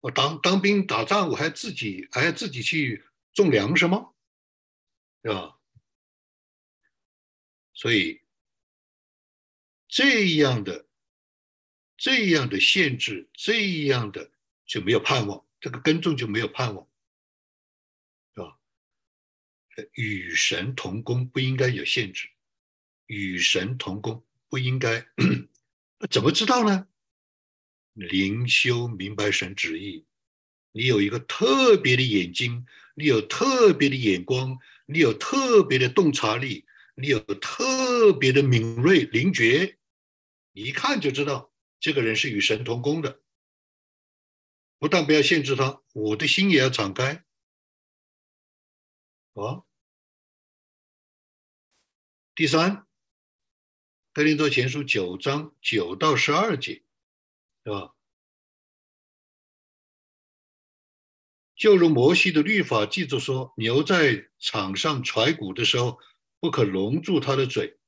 [0.00, 4.10] 我当当兵打仗，我还自己还要自己去种粮食吗？
[5.22, 5.58] 对吧？
[7.72, 8.22] 所以
[9.88, 10.86] 这样的。
[12.02, 14.30] 这样的限制，这样的
[14.64, 16.88] 就没有盼望，这个耕种就没有盼望，
[18.34, 18.58] 是吧？
[19.92, 22.30] 与神同工不应该有限制，
[23.04, 25.06] 与神同工不应该，
[26.10, 26.88] 怎么知道呢？
[28.00, 30.06] 灵修明白神旨意，
[30.72, 39.76] 你有一个特别的眼睛，你有特别的眼光，你有特别的洞察力，你有特别的敏锐灵觉，
[40.52, 41.52] 一看就知道。
[41.78, 43.22] 这个人是与神同工的，
[44.78, 47.24] 不但不要限制他，我的心也要敞开。
[49.32, 49.62] 啊，
[52.34, 52.76] 第三，
[54.12, 56.82] 《格林多前书》九章九到十二节，
[57.64, 57.94] 是吧？
[61.56, 65.98] 就如摩西的律法记着说，牛在场上踹骨的时候，
[66.40, 67.78] 不可笼住它的嘴。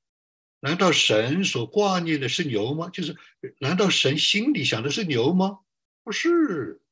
[0.61, 2.89] 难道神所挂念的是牛吗？
[2.91, 3.17] 就是，
[3.59, 5.61] 难道神心里想的是牛吗？
[6.05, 6.83] 不是，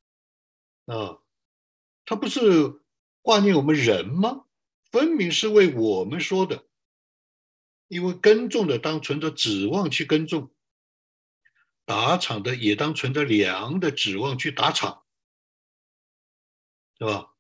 [0.87, 1.19] 啊，
[2.05, 2.81] 他不是
[3.23, 4.47] 挂念我们人吗？
[4.91, 6.65] 分明是为我们说的，
[7.89, 10.51] 因为耕种的当存着指望去耕种，
[11.91, 15.03] 打场的也当存着粮的指望去打场，
[16.97, 17.33] 对吧？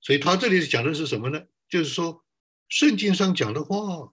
[0.00, 1.42] 所以他这里讲的是什么呢？
[1.68, 2.24] 就是说，
[2.68, 4.12] 圣经上讲的话。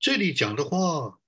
[0.00, 1.20] 这里讲的话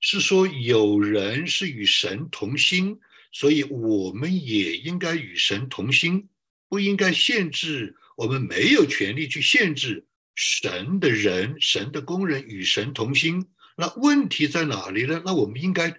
[0.00, 2.98] 是说，有人是与神同心，
[3.30, 6.28] 所以我们也应该与神同心，
[6.68, 7.96] 不应该限制。
[8.16, 10.04] 我们没有权利去限制
[10.34, 13.46] 神的人、神的工人与神同心。
[13.76, 15.22] 那问题在哪里呢？
[15.24, 15.96] 那我们应该，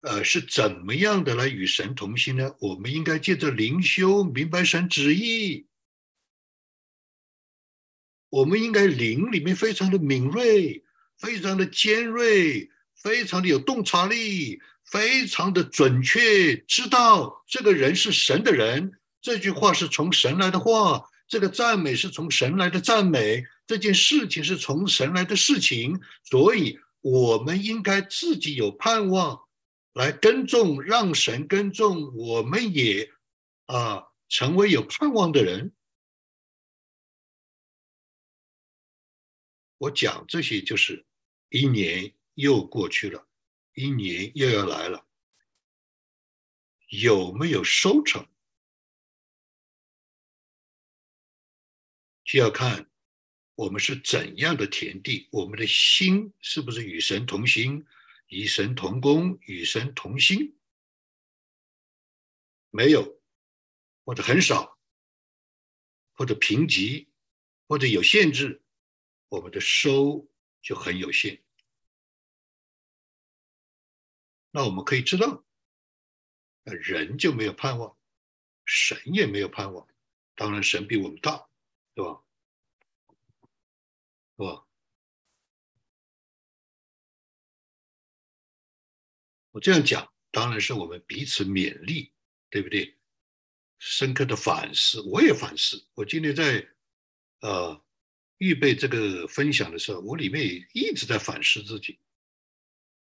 [0.00, 2.54] 呃，是怎么样的来与神同心呢？
[2.60, 5.66] 我们应该借着灵修明白神旨意。
[8.28, 10.84] 我们应该灵里面非常的敏锐。
[11.20, 18.98] 非常的尖锐，非常的有洞察力，非常的准确，知道这个人是神的人。
[19.20, 26.00] 这句话是从神来的话，这个赞美是从神来的赞美，这件事情是从神来的事情。
[26.24, 29.38] 所以，我们应该自己有盼望，
[29.92, 33.12] 来耕种，让神耕种，我们也
[33.66, 35.74] 啊成为有盼望的人。
[39.78, 41.06] 我讲这些就是
[41.48, 43.26] 一年又过去了，
[43.74, 45.06] 一年又要来了，
[46.88, 48.28] 有没有收成，
[52.24, 52.90] 就要看
[53.54, 57.84] 我们是怎样的田地，我们的心是不是与神同心、
[58.30, 60.56] 与神同工、与神同心？
[62.70, 63.20] 没有，
[64.04, 64.78] 或者很少，
[66.14, 67.06] 或者贫瘠，
[67.68, 68.62] 或者有限制。
[69.28, 70.28] 我们的收
[70.60, 71.40] 就很有限，
[74.50, 75.44] 那我们可以知道，
[76.64, 77.96] 那人就没有盼望，
[78.64, 79.86] 神也没有盼望。
[80.34, 81.48] 当然，神比我们大，
[81.94, 82.24] 对吧？
[84.36, 84.66] 是吧？
[89.50, 92.12] 我这样讲，当然是我们彼此勉励，
[92.48, 92.96] 对不对？
[93.78, 95.86] 深刻的反思，我也反思。
[95.94, 96.68] 我今天在，
[97.40, 97.84] 呃。
[98.40, 101.98] 预备这个分享的时候，我里面也一直在反思自己：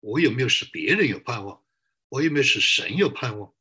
[0.01, 1.63] 我有没有使别人有盼望？
[2.09, 3.55] 我有没有使神有盼望？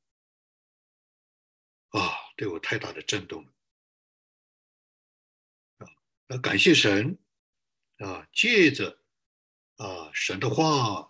[1.91, 3.53] 啊，对我太大的震动了！
[5.77, 5.87] 啊，
[6.31, 7.17] 要感谢神
[7.99, 8.29] 啊！
[8.33, 8.99] 借着
[9.77, 11.08] 啊神的话，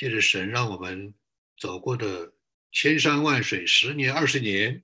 [0.00, 1.12] 借着神让我们
[1.58, 2.32] 走过的
[2.72, 4.82] 千山万水、十年、二十年，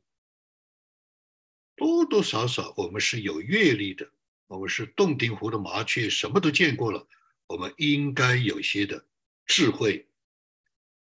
[1.75, 4.13] 多多少少我们是有阅历的。
[4.47, 7.09] 我们是洞庭湖的麻雀，什么都见过了。
[7.47, 9.09] 我们应该有些的
[9.47, 10.07] 智慧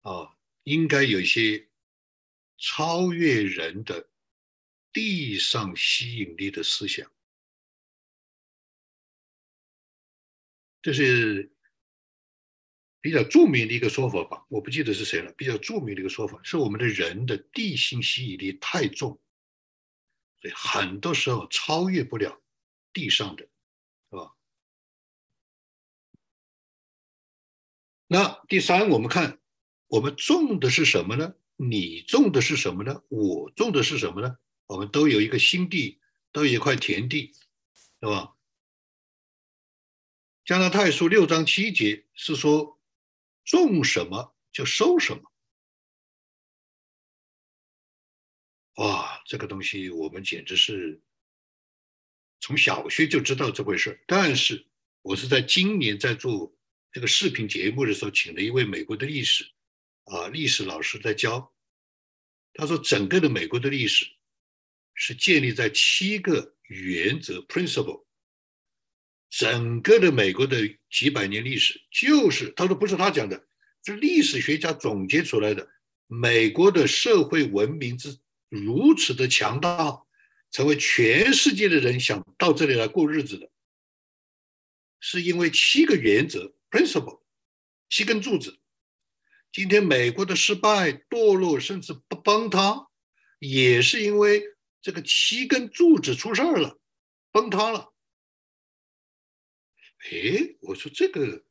[0.04, 0.34] 啊，
[0.64, 1.68] 应该有些
[2.58, 4.08] 超越人的
[4.94, 7.12] 地上吸引力的思想。
[10.82, 11.52] 这是
[13.02, 14.46] 比较著名的一个说法吧？
[14.50, 15.32] 我不记得是谁了。
[15.34, 19.20] 比较著名的一个说法是，我们的人的地心吸引力太重，
[20.42, 22.42] 所以很多时候超越不了。
[22.92, 23.44] 地上的，
[24.10, 24.34] 是吧？
[28.08, 29.40] 那第三，我们看
[29.86, 31.36] 我们种的是什么呢？
[31.56, 33.04] 你种的是什么呢？
[33.10, 34.38] 我种的是什么呢？
[34.66, 36.00] 我们都有一个新地，
[36.32, 37.32] 都有一块田地，
[38.02, 38.36] 是吧？
[40.44, 42.79] 加拉太书六章七节是说，
[43.46, 45.24] 种什么就收什么。
[48.76, 51.02] 哇，这个东西我们简直是。
[52.42, 54.66] 从小学就知道这回事，但是
[55.02, 56.58] 我是在今年在做
[56.90, 59.44] 这个视频节目的时候，请了一位美国的历史
[60.06, 61.54] 啊历史老师在教。
[62.54, 64.10] 他说，整个的美国的历史
[64.94, 68.06] 是建立在七个原则 （principle）。
[69.30, 70.58] 整个的美国的
[70.90, 73.48] 几百年历史，就是他说不是他讲的，
[73.86, 75.70] 是历史学家总结出来的。
[76.08, 78.18] 美国的社会文明之
[78.50, 80.04] 如此的强大。
[80.52, 83.52] 成为全世界的人想到这里来过日子的，
[85.00, 87.22] 是因为七个原则 （principle），
[87.88, 88.58] 七根柱子。
[89.52, 92.88] 今天美国的失败、堕落，甚至不崩塌，
[93.38, 94.44] 也是因为
[94.82, 96.80] 这个七根柱子出事儿了，
[97.32, 97.94] 崩塌了。
[100.00, 101.44] 哎，我说这个，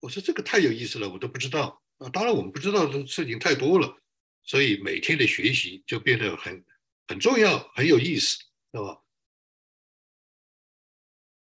[0.00, 2.08] 我说这个太有意思了，我都不知道啊。
[2.10, 4.00] 当然，我们不知道的事情太多了，
[4.42, 6.64] 所以每天的学习就变得很。
[7.08, 8.38] 很重要，很有意思，
[8.70, 9.02] 对吧？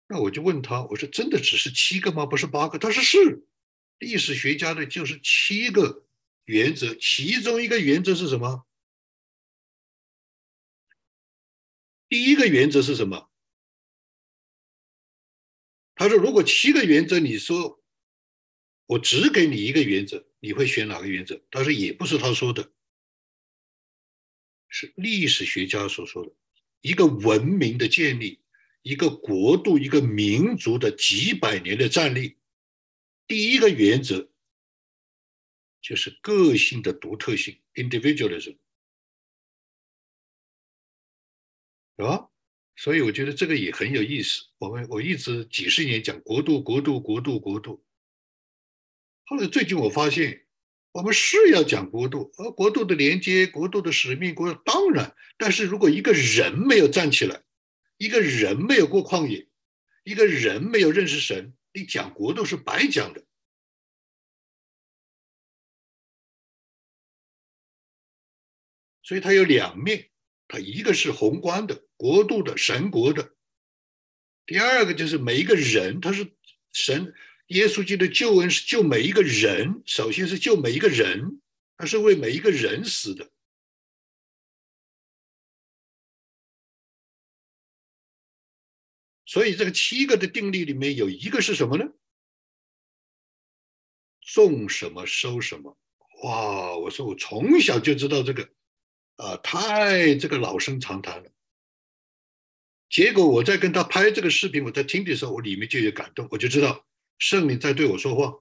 [0.07, 2.25] 那我就问他，我说：“真的只是七个吗？
[2.25, 3.45] 不是八个？”他说：“是。”
[3.99, 6.05] 历史学家的就是七个
[6.45, 8.65] 原则，其中一个原则是什么？
[12.09, 13.30] 第一个原则是什么？
[16.01, 17.79] 他说：“如果七个原则，你说
[18.87, 22.73] 我只给你一个原则，你会选哪个原则？”他说：“也不是他说的。”
[24.67, 26.33] 是历史学家所说的，
[26.81, 28.41] 一个文明的建立，
[28.81, 32.39] 一个国度、一个民族的几百年的战力，
[33.27, 34.31] 第一个原则
[35.83, 38.57] 就是个性的独特性 （individualism），
[41.97, 42.30] 啊，
[42.75, 44.43] 所以我觉得这个也很有意思。
[44.57, 47.83] 我们我一直几十年讲国度、国度、国度、国度，
[49.25, 50.45] 后来最近我发现。
[50.93, 55.15] 我们是要讲国度，而国度的连接、国度的使命，国当然。
[55.37, 57.41] 但是如果一个人没有站起来，
[57.95, 59.47] 一个人没有过旷野，
[60.03, 63.23] 一个人没有认识神，你讲国度是白讲的。
[69.01, 70.09] 所以它有两面，
[70.49, 73.35] 它一个是宏观的国度的神国的，
[74.47, 76.35] 第二个就是每一个人，他是
[76.73, 77.13] 神。
[77.49, 81.39] 耶稣基督的救恩是救每一个人，首先是救每一个人，
[81.77, 83.29] 他是为每一个人死的。
[89.27, 91.85] 所以这个七个的定律里面有一个是什么呢？
[94.21, 95.77] 种什么收什么。
[96.23, 96.75] 哇！
[96.77, 98.49] 我说我从小就知道这个，
[99.17, 101.31] 啊，太这个老生常谈了。
[102.91, 106.85] 结果我在跟他拍这个视频，我在听的时候，我里面就有感动，我就知道
[107.17, 108.37] 圣灵在对我说话。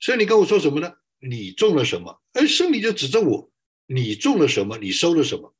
[0.00, 0.96] 圣灵跟我说什么呢？
[1.20, 2.22] 你种了什么？
[2.32, 3.52] 哎，圣灵就指着我，
[3.86, 4.78] 你种了什么？
[4.78, 5.54] 你收了什么？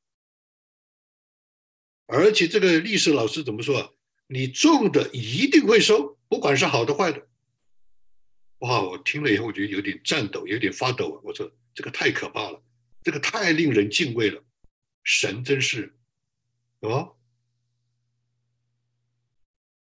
[2.06, 3.90] 而且这个历史老师怎么说啊？
[4.26, 7.28] 你种的一定会收，不管是好的坏的。
[8.60, 8.80] 哇！
[8.80, 11.20] 我听了以后，我觉得有点颤抖，有点发抖。
[11.22, 12.62] 我说这个太可怕了，
[13.02, 14.42] 这个太令人敬畏了。
[15.02, 15.94] 神真是，
[16.80, 17.14] 哦，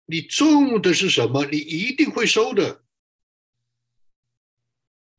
[0.05, 2.83] 你种的是什么，你一定会收的。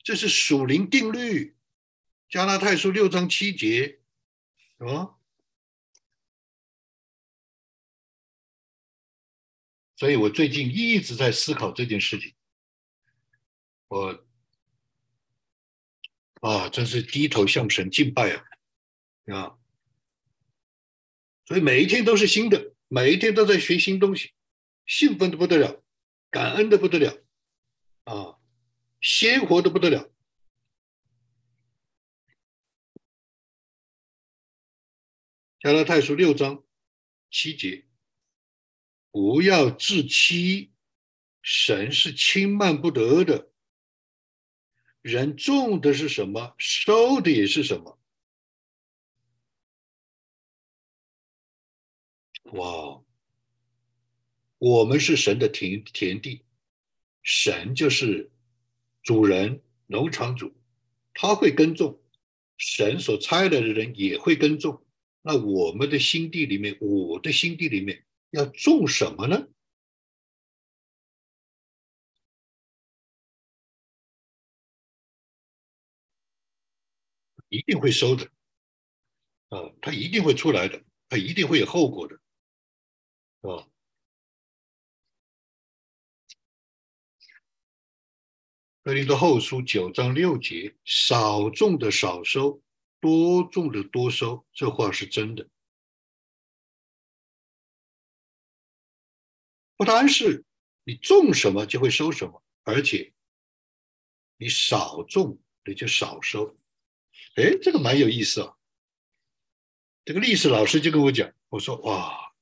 [0.02, 1.56] 这是属灵定律，
[2.28, 4.00] 加拉太书六章七节，
[4.78, 5.16] 啊。
[9.96, 12.34] 所以我最近一直在思考这件事情。
[13.88, 14.26] 我
[16.42, 18.44] 啊，真是低头向神敬拜啊！
[19.34, 19.58] 啊，
[21.46, 24.32] 所以每一天都是新的，每一天都在学新东西，
[24.86, 25.82] 兴奋的不得了，
[26.30, 27.24] 感恩的不得了，
[28.04, 28.38] 啊，
[29.00, 30.10] 鲜活的不得了。
[35.58, 36.64] 加拉太书六章
[37.30, 37.88] 七节，
[39.10, 40.72] 不要自欺，
[41.42, 43.50] 神是轻慢不得的。
[45.02, 48.00] 人种的是什么，收的也是什么。
[52.52, 53.05] 哇！
[54.68, 56.42] 我们是神的田田地，
[57.22, 58.32] 神就是
[59.00, 60.52] 主人、农场主，
[61.14, 62.00] 他会耕种，
[62.58, 64.84] 神所差来的人也会耕种。
[65.22, 69.46] 那我们的心地里面，我的心地里面要种什么呢？
[77.48, 78.24] 一定会收的，
[79.50, 82.18] 啊，他一定会出来的，他一定会有后果的，
[83.42, 83.68] 啊。
[88.86, 92.62] 格林的后书九章六节：少种的少收，
[93.00, 94.46] 多种的多收。
[94.52, 95.48] 这话是真的。
[99.76, 100.44] 不单是
[100.84, 103.12] 你种什么就会收什么，而且
[104.36, 106.56] 你少种你就少收。
[107.34, 108.56] 哎，这个蛮有意思啊！
[110.04, 112.32] 这个历史老师就跟我讲，我说哇，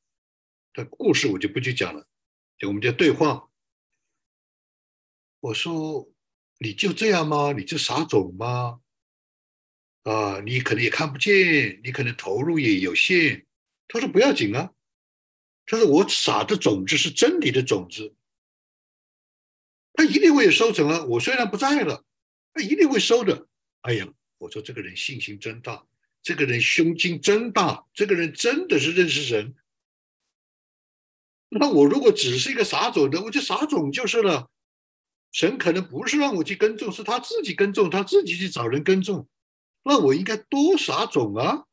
[0.74, 2.07] 这故事我就不去讲了，
[2.59, 3.51] 就我们就对话。
[5.40, 6.07] 我说
[6.64, 7.52] 你就这样吗？
[7.52, 8.80] 你就撒种吗？
[10.04, 13.44] 啊，你可能也看不见，你可能投入也有限。
[13.86, 14.72] 他说不要紧啊，
[15.66, 18.14] 他说我撒的种子是真理的种子，
[19.92, 21.04] 他一定会有收成啊！
[21.04, 22.02] 我虽然不在了，
[22.54, 23.46] 他一定会收的。
[23.82, 24.08] 哎呀！
[24.38, 25.86] 我说这个人信心真大，
[26.22, 29.54] 这个人胸襟真大，这个人真的是认识神。
[31.50, 34.50] 那我如果只是一个撒种的，我就撒种就是了。
[35.35, 39.28] 神可能不是让我去耕种，是他自己耕种，他自己去找人耕种。
[39.82, 41.66] 那我应该多撒种啊，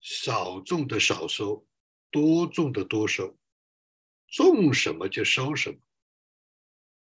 [0.00, 1.66] 少种的少收，
[2.12, 3.36] 多种的多收，
[4.28, 5.78] 种什么就收什么。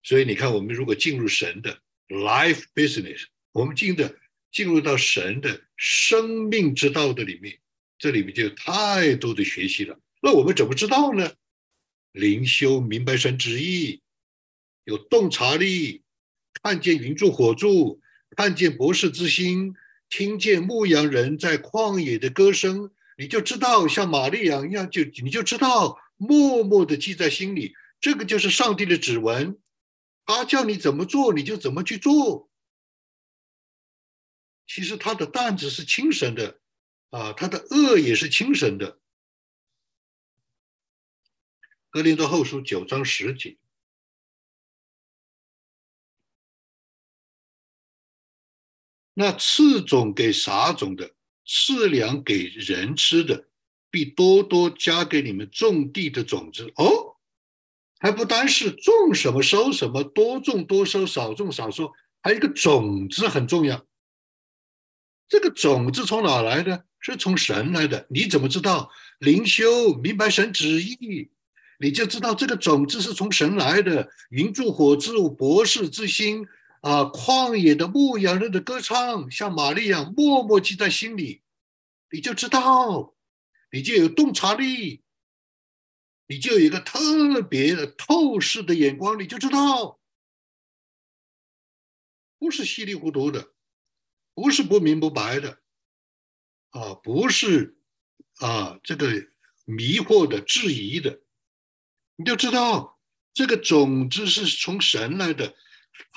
[0.03, 1.81] 所以你看，我们如果进入神的。
[2.07, 4.15] Life business，我们进的
[4.51, 7.59] 进入到神的生命之道的里面，
[7.97, 9.99] 这里面就有太多的学习了。
[10.21, 11.33] 那我们怎么知道呢？
[12.15, 14.01] 灵修明白神旨意，
[14.85, 16.01] 有洞察力，
[16.63, 17.99] 看见云柱火柱，
[18.37, 19.75] 看见博士之心，
[20.07, 27.75] 听见牧羊人在旷野的歌声，你就知道像玛利亚一样，就你就知道默默的记在心里。
[27.99, 29.59] 这个就是上帝的指纹。
[30.25, 32.49] 他叫你怎么做，你就怎么去做。
[34.65, 36.61] 其实他的担子是轻省的，
[37.09, 38.99] 啊，他的恶也是轻省的。
[41.95, 43.55] 格林多后书九章十节，
[49.13, 51.15] 那赐种给撒种的，
[51.47, 53.47] 赐粮给人吃的，
[53.89, 56.69] 必多多加给你们种地的种子。
[56.75, 57.15] 哦。
[57.99, 63.87] 还不单是种什么收什么，多种多收，少种少收，还有一个种子很重要。
[65.29, 66.85] 这个种子从哪来的？
[66.99, 68.05] 是从神来的。
[68.09, 68.91] 你怎么知道？
[69.19, 71.31] 灵修明白神旨意，
[71.79, 74.09] 你就知道这个种子是从神来的。
[74.29, 76.45] 云柱火柱，博士之心
[76.81, 81.41] 啊，旷野的牧羊人的歌唱，像玛丽一样默默记在心里，
[82.11, 83.15] 你就知道，
[83.71, 85.01] 你就有洞察力。
[86.27, 89.99] 你就有一个特别的透视的眼光，你就知道，
[92.39, 93.53] 不是稀里糊涂的，
[94.33, 95.59] 不是不明不白的，
[96.71, 97.77] 啊，不是
[98.39, 99.07] 啊，这个
[99.65, 101.21] 迷惑的、质疑的，
[102.17, 102.99] 你就知道
[103.33, 105.55] 这个种子是从神来的，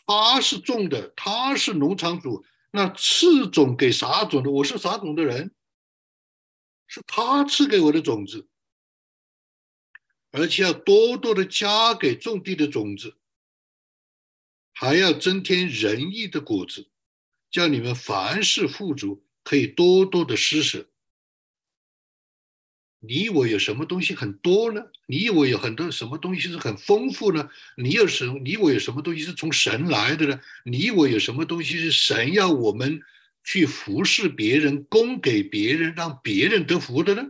[0.06, 5.54] 他是种的，他是农场主，那赐种给撒种的，我是撒种的人，
[6.86, 8.48] 是他赐给我的种子。
[10.30, 13.16] 而且要多多的加给种地的种子，
[14.74, 16.90] 还要增添仁义的果子，
[17.50, 20.86] 叫你们凡事富足，可以多多的施舍。
[23.00, 24.82] 你我有什么东西很多呢？
[25.06, 27.48] 你我有很多什么东西是很丰富呢？
[27.76, 30.40] 你有什么你我有什么东西是从神来的呢？
[30.64, 33.00] 你我有什么东西是神要我们
[33.44, 37.22] 去服侍别人、供给别人、让别人得福的呢？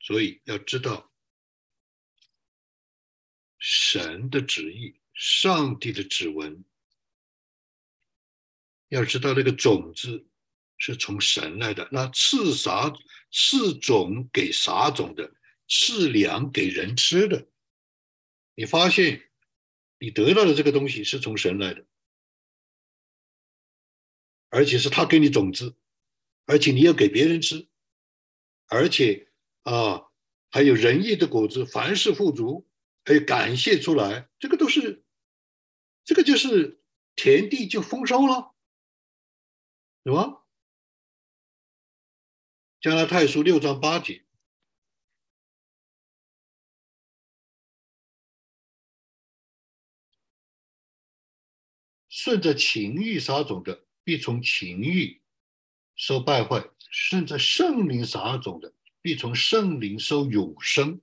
[0.00, 1.10] 所以要知道
[3.58, 6.64] 神的旨意，上帝的指纹。
[8.88, 10.26] 要知道那个种子
[10.78, 12.92] 是从神来的，那赐啥
[13.30, 15.32] 赐种给啥种的，
[15.68, 17.46] 赐粮给人吃的。
[18.54, 19.30] 你发现
[19.98, 21.84] 你得到的这个东西是从神来的，
[24.48, 25.76] 而且是他给你种子，
[26.46, 27.68] 而且你要给别人吃，
[28.66, 29.24] 而且。
[29.66, 30.06] 啊，
[30.48, 32.68] 还有仁义的果子，凡事富足，
[33.04, 35.04] 还有感谢出来，这个都是，
[36.04, 36.80] 这个就是
[37.16, 38.54] 田地就丰收了，
[40.06, 40.46] 什么？
[42.80, 44.24] 加拉太书六章八节，
[52.08, 55.20] 顺着情欲撒种的，必从情欲
[55.96, 58.72] 受败坏；顺着圣灵撒种的。
[59.02, 61.00] 必从圣灵收永生。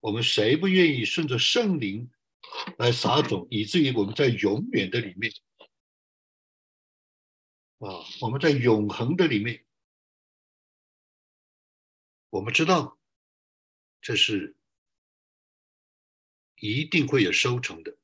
[0.00, 2.10] 我们谁不愿意顺着圣灵
[2.78, 5.32] 来撒种，以至于我们在永远的里面
[7.82, 9.66] 啊，我们在永恒的里面，
[12.30, 13.00] 我们知道
[14.00, 14.56] 这是
[16.56, 17.98] 一定会有收成的，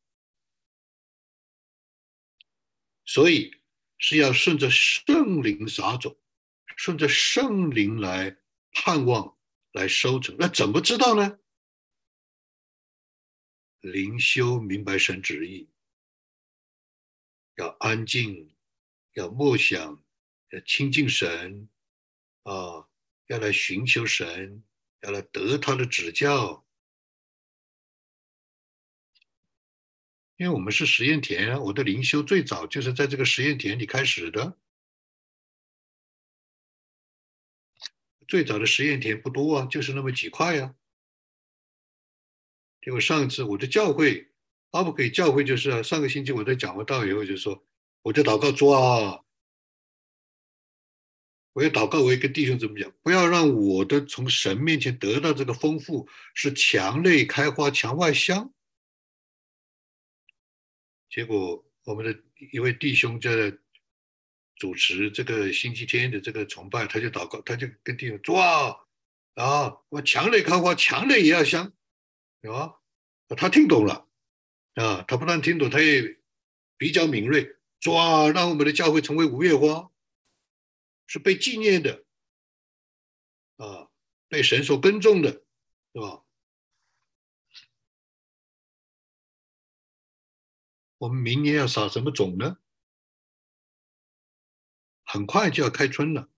[3.05, 3.55] 所以
[3.99, 6.19] 是要顺着圣灵撒种，
[6.77, 8.37] 顺着圣灵来。
[8.71, 9.37] 盼望
[9.73, 11.41] 来收成，那怎么知道呢？
[13.81, 15.69] 灵修明白神旨意，
[17.57, 18.55] 要安静，
[19.19, 20.01] 要默想，
[20.51, 21.69] 要亲近神，
[22.45, 22.89] 啊，
[23.27, 24.63] 要来寻求神，
[25.01, 26.65] 要来得他的指教。
[30.37, 34.57] 因为我们是实验田，我的灵修最早就是在这个实验田里开始的。
[38.29, 40.77] 最早的实验田不多啊，就是那么几块呀。
[42.81, 44.31] 结果上一次我的教会，
[44.71, 47.67] 阿不给教会就是上个星期我在讲完道以后就说，
[48.09, 49.23] 我就祷告说啊，
[51.53, 58.55] 我要祷告，我也跟弟兄怎么讲，不要让我的从神面前得到这个丰富是墙内开花墙外香。
[61.11, 62.19] 结果我们的
[62.53, 63.59] 一位弟兄在。
[64.61, 68.75] 主持这个星期天的这个崇拜，他就祷告，他就跟弟兄说啊，
[69.35, 71.73] 啊，我墙内开花，墙内也要香，
[72.43, 72.75] 啊，
[73.37, 74.09] 他听懂了，
[74.75, 76.19] 啊，他不但听懂，他也
[76.77, 79.91] 比较敏锐，抓让我们的教会成为五月花，
[81.07, 82.05] 是被纪念的，
[83.57, 83.91] 啊，
[84.29, 85.31] 被神所耕种的，
[85.93, 86.25] 是吧？
[90.99, 92.59] 我们明年要撒什么种呢？
[95.05, 96.29] 很快就要开春了，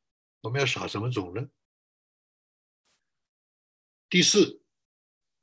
[0.42, 1.50] 我们要撒什么种呢？
[4.08, 4.62] 第四，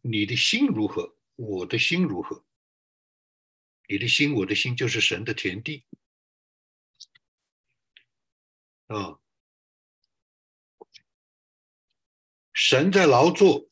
[0.02, 1.16] 你的心如何？
[1.36, 2.47] 我的心如何？
[3.88, 5.86] 你的心，我的心，就是神的田地
[8.88, 9.20] 啊！
[12.54, 13.70] 神在劳作，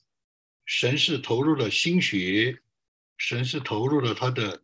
[0.65, 2.61] 神是投入了心血，
[3.17, 4.63] 神是投入了他的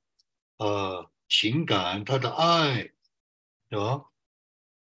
[0.58, 2.94] 呃情感，他的爱，
[3.70, 4.06] 啊。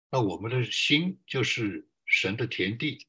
[0.10, 3.08] 那我们的心就是神的田地，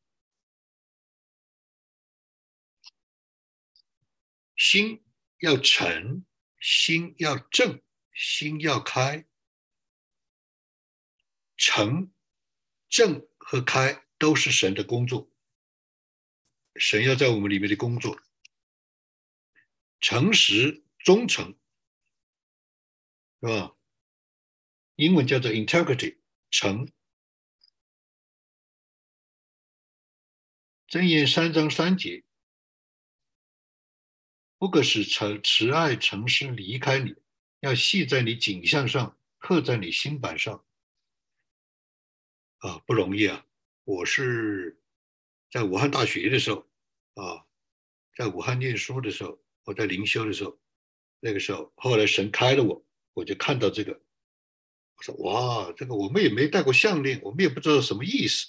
[4.57, 5.05] 心
[5.41, 6.25] 要诚，
[6.65, 7.83] 心要正，
[8.15, 9.27] 心要开。
[11.59, 12.11] 诚、
[12.89, 15.31] 正和开都是神的工作，
[16.77, 18.19] 神要在我们里面的工作，
[20.01, 21.59] 诚实、忠诚，
[23.43, 23.77] 是吧？
[24.95, 26.19] 英文叫做 integrity。
[26.51, 26.91] 诚
[30.89, 32.25] 箴言三章三节，
[34.65, 37.15] 不可使诚慈爱诚实离开你，
[37.61, 40.65] 要系在你颈项上，刻在你心板上。
[42.61, 43.45] 啊，不容易啊！
[43.85, 44.81] 我是
[45.51, 46.67] 在武汉大学的时候，
[47.13, 47.45] 啊，
[48.17, 50.59] 在武汉念书的时候，我在灵修的时候，
[51.21, 53.93] 那个时候，后来神开了我，我就看到这个，
[54.97, 58.47] 我说哇，这个我们也没戴过项链，我们也不知道什么意思，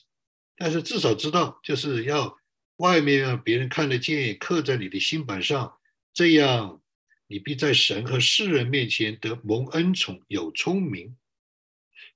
[0.56, 2.40] 但是至少知道就是要
[2.78, 5.78] 外面让别人看得见，刻在你的心板上，
[6.16, 6.82] 这样
[7.28, 11.16] 你必在神和世人面前得蒙恩宠，有聪明。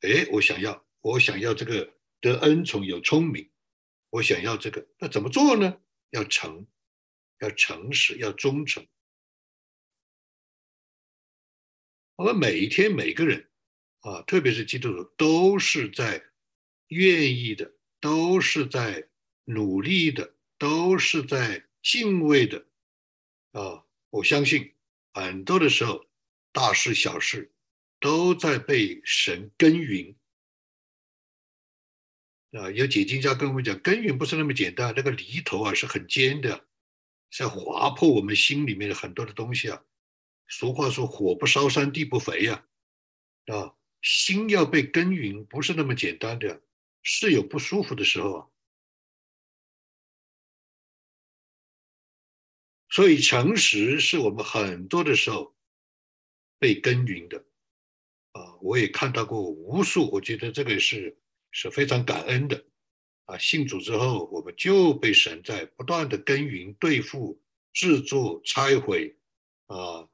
[0.02, 0.84] 哎，我想要。
[1.02, 3.50] 我想要这个得恩宠有聪明，
[4.10, 5.80] 我想要这个，那怎么做呢？
[6.10, 6.68] 要诚，
[7.40, 8.86] 要诚实，要忠诚。
[12.18, 13.50] 我们每一天每个人
[14.02, 16.22] 啊，特别是基督徒，都是在
[16.90, 19.08] 愿意的，都是在
[19.46, 22.68] 努力的，都是在敬畏的
[23.52, 23.86] 啊！
[24.10, 24.74] 我相信
[25.14, 26.06] 很多的时候，
[26.52, 27.54] 大事小事
[28.00, 30.16] 都在被神耕耘。
[32.52, 36.68] 啊，有解经家跟我们讲，耕耘不是那么简单，那个犁头啊是很尖的，
[37.30, 39.84] 是要划破我们心里面的很多的东西啊。
[40.48, 42.66] 俗话说，火不烧山，地不肥呀，
[43.46, 46.64] 啊，心要被耕耘不是那么简单的，
[47.04, 48.48] 是有不舒服的时候啊。
[52.90, 55.56] 所以，诚实是我们很多的时候
[56.58, 57.46] 被耕耘的，
[58.32, 61.18] 啊，我也看到过无数，我觉得这个是。
[61.52, 62.64] 是非常感恩的，
[63.26, 67.42] 啊，信主之后，我们就被神在不断的耕耘、对付、
[67.74, 69.18] 制作、拆毁，
[69.66, 70.08] 啊，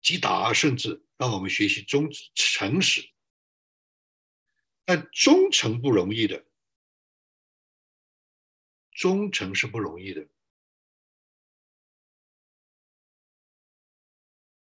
[0.00, 3.06] 击打，甚至让我们学习忠诚实。
[4.86, 6.42] 但忠诚不容易的，
[8.92, 10.26] 忠诚是不容易的。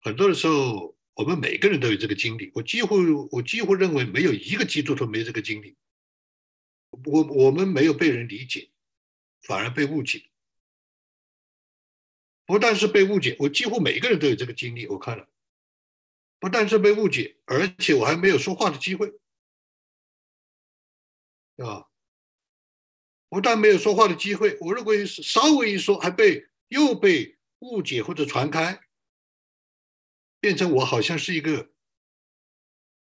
[0.06, 2.52] 很多的时候，我们每个人都有这个经历。
[2.54, 2.96] 我几乎，
[3.32, 5.76] 我几乎认为没有一个基督徒没这个经历。
[6.92, 8.70] 我我们没有被人理解，
[9.42, 10.30] 反而被误解。
[12.46, 14.86] 不但是被误解，我几乎每个人都有这个经历。
[14.86, 15.28] 我看了，
[16.40, 19.12] 不但是被误解，而且我还没有说话的机会，
[21.58, 21.88] 啊！
[23.28, 28.85] 不但没有说话的机会，我如果稍微一说，还被又被误解或者传开，
[30.46, 31.72] 变成我好像是一个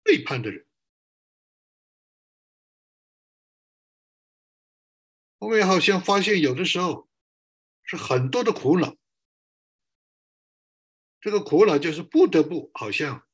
[0.04, 0.68] 背叛的人。
[5.40, 7.10] 我们好像发现，有的时候
[7.82, 8.96] 是很多的苦恼。
[11.20, 13.28] 这个苦恼就是不得不好像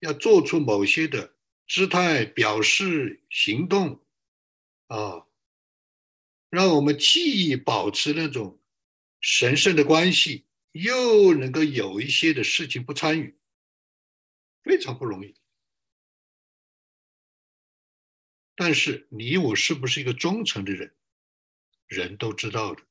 [0.00, 1.34] 要做出某些的
[1.66, 4.04] 姿态、表示、行动
[4.88, 5.26] 啊，
[6.50, 8.60] 让我们既保持那种
[9.18, 13.38] 神圣的关系，又能够有一些的事情不参与，
[14.62, 15.34] 非常不容易。
[18.54, 20.94] 但是你我是不是一个忠诚的人？
[21.86, 22.82] 人都知道的。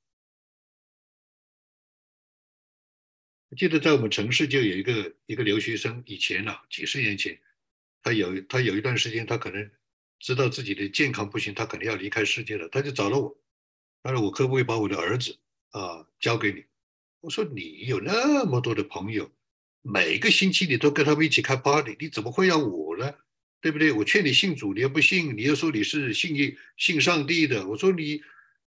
[3.58, 7.42] 记得在我们城市就有一个一个留学生，以前呢，几十年前，
[8.02, 9.72] 他有他有一段时间，他可能
[10.20, 13.38] 知道自己的健康不行，他可能要离开世界了，他就找了我，
[14.04, 15.38] 他说我可不可以把我的儿子
[15.72, 16.66] 啊交给你？
[17.22, 19.32] 我说你有那么多的朋友，
[19.82, 23.14] 每个星期你都跟他们一起开 party，你怎么会要我呢？
[23.62, 23.92] 对不对？
[23.92, 28.22] 我劝你信主，你又不信，你又说你是信信上帝的，我说你。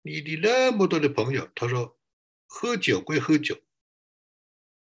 [0.05, 1.97] 你你那么多的朋友，他说，
[2.45, 3.57] 喝酒归喝酒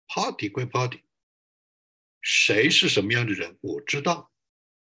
[0.08, 1.02] ，party 归 party，
[2.22, 4.32] 谁是什么样的人我知道。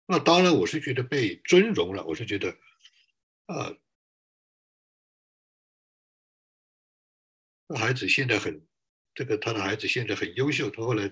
[0.05, 2.55] 那当然，我是觉得被尊荣了，我是觉得，
[3.47, 3.75] 啊，
[7.69, 8.65] 孩子现在很，
[9.13, 11.09] 这个他的孩子现在很优秀，他后来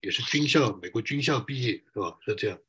[0.00, 2.18] 也是军校，美国军校毕业，是吧？
[2.24, 2.60] 是这样。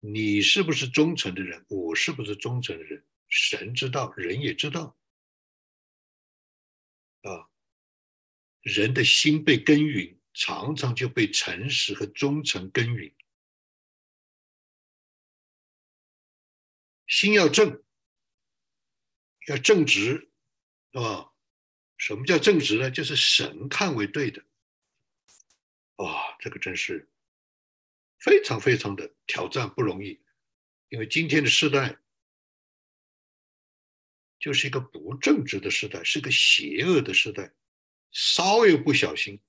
[0.00, 1.64] 你是不是忠诚的人？
[1.68, 3.04] 我是不是忠诚的人？
[3.28, 4.96] 神知道，人也知道，
[7.22, 7.50] 啊，
[8.60, 13.12] 人的心被耕耘，常常就被诚实和忠诚耕耘。
[17.08, 17.82] 心要正，
[19.48, 20.30] 要正直，
[20.92, 21.32] 是吧？
[21.96, 22.90] 什么叫正直呢？
[22.90, 24.44] 就是神看为对的。
[25.96, 27.10] 哇，这个真是
[28.18, 30.20] 非常非常的挑战，不容易，
[30.88, 32.00] 因为今天的时代。
[34.38, 37.54] 就是一个不正直的时代，是个邪恶的时代，
[38.12, 39.40] 稍微不小心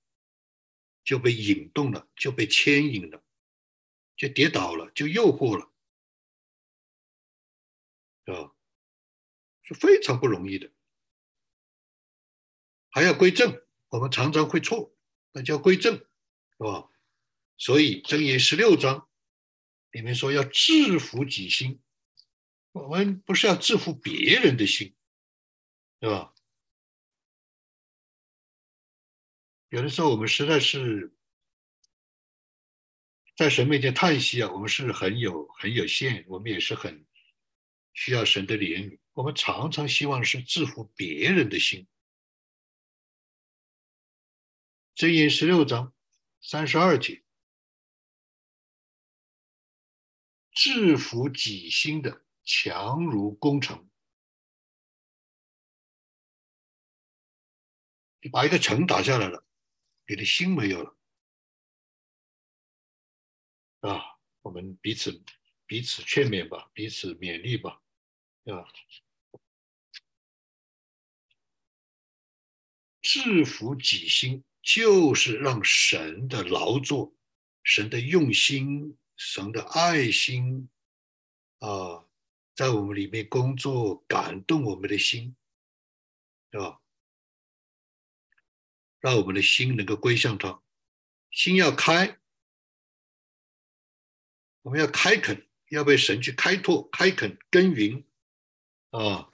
[1.03, 3.21] 就被引动了，就被牵引了，
[4.15, 5.71] 就跌倒了，就诱惑了，
[8.33, 8.55] 啊，
[9.61, 10.71] 是非常不容易的，
[12.97, 13.61] 还要归正。
[13.89, 14.91] 我们常常会错，
[15.31, 16.89] 那叫归正，是吧？
[17.55, 19.07] 所以箴言十六章
[19.91, 21.79] 里面说要制服己心，
[22.71, 24.95] 我们不是要制服别人的心，
[25.99, 26.33] 对吧？
[29.69, 31.15] 有的时候我们实在是，
[33.35, 37.05] 在神面前叹息啊，我们是很有很有限，我们也是很
[37.93, 38.97] 需要神的怜悯。
[39.13, 41.87] 我们常常希望是制服别人的心。
[44.97, 45.93] 箴言十六章
[46.41, 47.23] 三十二节，
[50.49, 53.87] 制服己心的强如攻城。
[58.21, 59.45] 你把一个城打下来了，
[60.07, 60.97] 你的心没有了
[63.81, 64.17] 啊！
[64.41, 65.23] 我们彼此
[65.67, 67.83] 彼此劝勉吧，彼此勉励吧，
[68.45, 68.65] 啊！
[73.03, 74.43] 制服己心。
[74.67, 77.15] 就是让神的劳作、
[77.63, 80.67] 神的用心、神的爱心
[81.59, 82.03] 啊，
[82.53, 85.37] 在我们里面工作，感动我们的心，
[86.51, 86.81] 对吧？
[88.99, 90.61] 让我们的心能够归向他，
[91.31, 92.19] 心要开，
[94.63, 98.03] 我们要开垦，要被神去开拓、开垦、耕耘
[98.89, 99.31] 啊，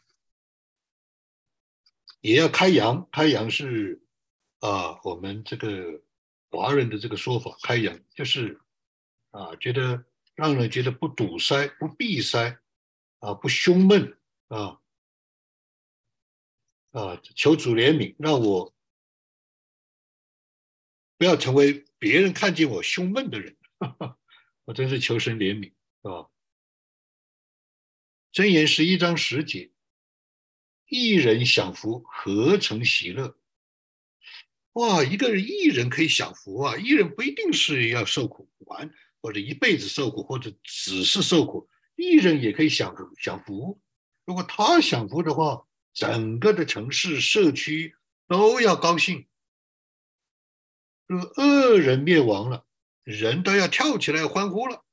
[2.22, 4.03] 也要开阳，开阳是。
[4.64, 6.02] 啊，我们这个
[6.50, 8.62] 华人的这个说法，开阳就是
[9.32, 10.06] 啊，觉得
[10.36, 12.62] 让人觉得不堵塞、不闭塞，
[13.20, 14.80] 啊，不胸闷啊，
[16.92, 18.74] 啊，求主怜悯，让我
[21.18, 23.58] 不要成为别人看见我胸闷的人。
[24.64, 25.74] 我真是求神怜悯
[26.10, 26.32] 啊！
[28.32, 29.74] 箴言十一章十节，
[30.86, 33.38] 一人享福，何成喜乐？
[34.74, 36.76] 哇，一个人一人可以享福啊！
[36.78, 43.80] 一人不一定是要受苦完，或者一辈子受苦，或者只是受苦，一人也可以享享福。
[44.26, 47.96] 如果他享福的话，整个的城市社区
[48.28, 49.28] 都要高兴。
[51.06, 52.66] 如果恶人灭亡了，
[53.04, 54.84] 人都要跳起来欢呼了。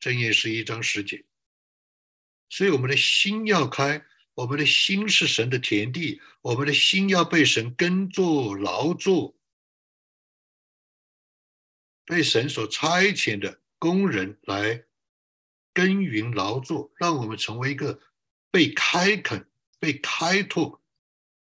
[0.00, 1.24] 正也是一张十节，
[2.48, 4.04] 所以我们的心要开。
[4.34, 9.36] 我们的心是神的田地，我们的心要被神耕作劳作，
[12.04, 14.84] 被神所差遣的工人来
[15.72, 18.00] 耕耘劳作，让我们成为一个
[18.50, 20.82] 被开垦、被开拓，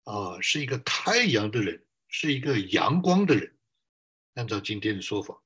[0.05, 3.57] 啊，是一个开阳的人，是一个阳光的人。
[4.35, 5.43] 按照今天的说法，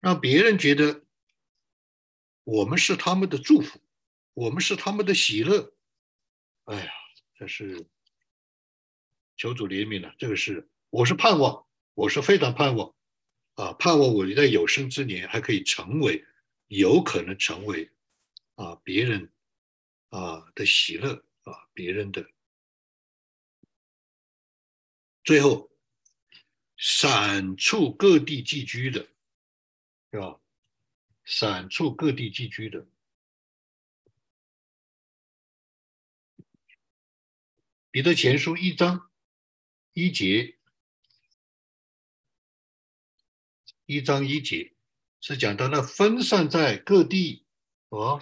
[0.00, 1.04] 让别人觉得
[2.44, 3.78] 我们是他们的祝福，
[4.32, 5.73] 我们是他们的喜乐。
[6.64, 6.92] 哎呀，
[7.34, 7.86] 这是
[9.36, 10.14] 求主怜悯了。
[10.18, 12.94] 这个是，我是盼望，我是非常盼望
[13.54, 16.24] 啊，盼望我在有生之年还可以成为，
[16.68, 17.90] 有可能成为
[18.54, 19.30] 啊别人
[20.08, 22.26] 啊的喜乐啊别人的。
[25.22, 25.70] 最后，
[26.78, 29.06] 散处各地寄居的，
[30.12, 30.40] 是吧？
[31.26, 32.86] 散处各地寄居的。
[37.94, 39.08] 彼得前书一章
[39.92, 40.58] 一节，
[43.86, 44.74] 一章一节
[45.20, 47.46] 是讲到那分散在各地
[47.88, 48.20] 和，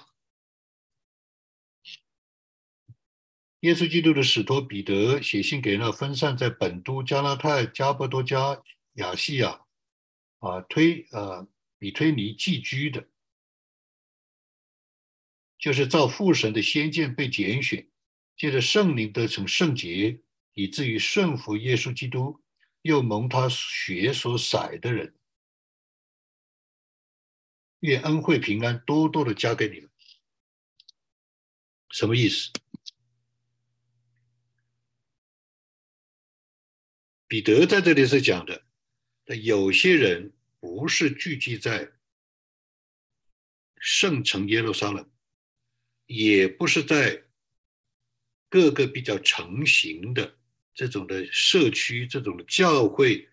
[3.60, 8.62] 耶稣基督的使徒彼得写信给那分散在本都、加拉太、加波多加、
[8.96, 9.64] 亚细亚
[10.40, 11.48] 啊推啊
[11.78, 13.08] 比推尼寄居的，
[15.58, 17.88] 就是照父神的先见被拣选。
[18.42, 20.20] 借着圣灵得成圣洁，
[20.54, 22.42] 以至于顺服耶稣基督，
[22.80, 25.14] 又蒙他血所洒的人，
[27.78, 29.88] 愿恩惠平安多多的加给你们。
[31.90, 32.50] 什么意思？
[37.28, 38.64] 彼得在这里是讲的，
[39.36, 41.92] 有些人不是聚集在
[43.76, 45.08] 圣城耶路撒冷，
[46.06, 47.22] 也不是在。
[48.52, 50.36] 各个比较成型的
[50.74, 53.26] 这种的社区，这种的教会，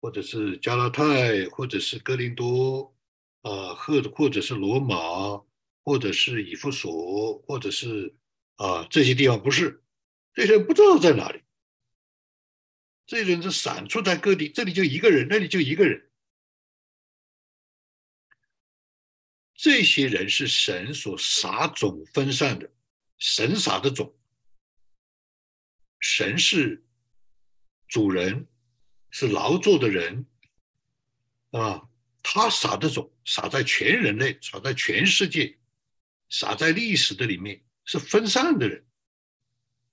[0.00, 2.92] 或者是加拉太，或者是哥林多，
[3.42, 4.96] 啊，或或者是罗马，
[5.84, 8.12] 或者是以弗所，或者是
[8.56, 9.84] 啊这些地方，不是。
[10.34, 11.40] 这些人不知道在哪里，
[13.06, 16.10] 这些人是散出在各地，这里就一个人，那里就一个人，
[19.54, 22.68] 这些人是神所撒种分散的。
[23.18, 24.12] 神撒的种，
[26.08, 26.84] 神是
[27.88, 28.46] 主人，
[29.10, 30.24] 是劳作的人，
[31.50, 31.88] 啊，
[32.22, 35.58] 他撒的种撒在全人类，撒在全世界，
[36.30, 38.86] 撒在历史的里面，是分散的人。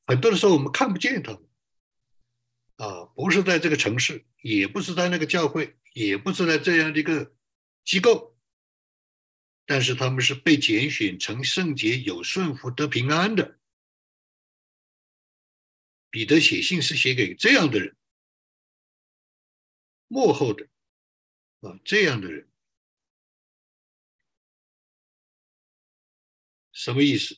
[0.06, 1.42] 很多的时候我们看不见他们，
[2.76, 7.34] 啊，不是在这个城市，也不是在那个教会，也不是在这样的一个
[7.84, 8.38] 机构。
[9.66, 13.58] 但是他们是被拣选成圣洁、有顺服、得平安的。
[16.14, 17.98] 彼得写信是写给这样的人，
[20.08, 20.64] 幕后的
[21.62, 22.48] 啊这样的人，
[26.72, 27.36] 什么意思？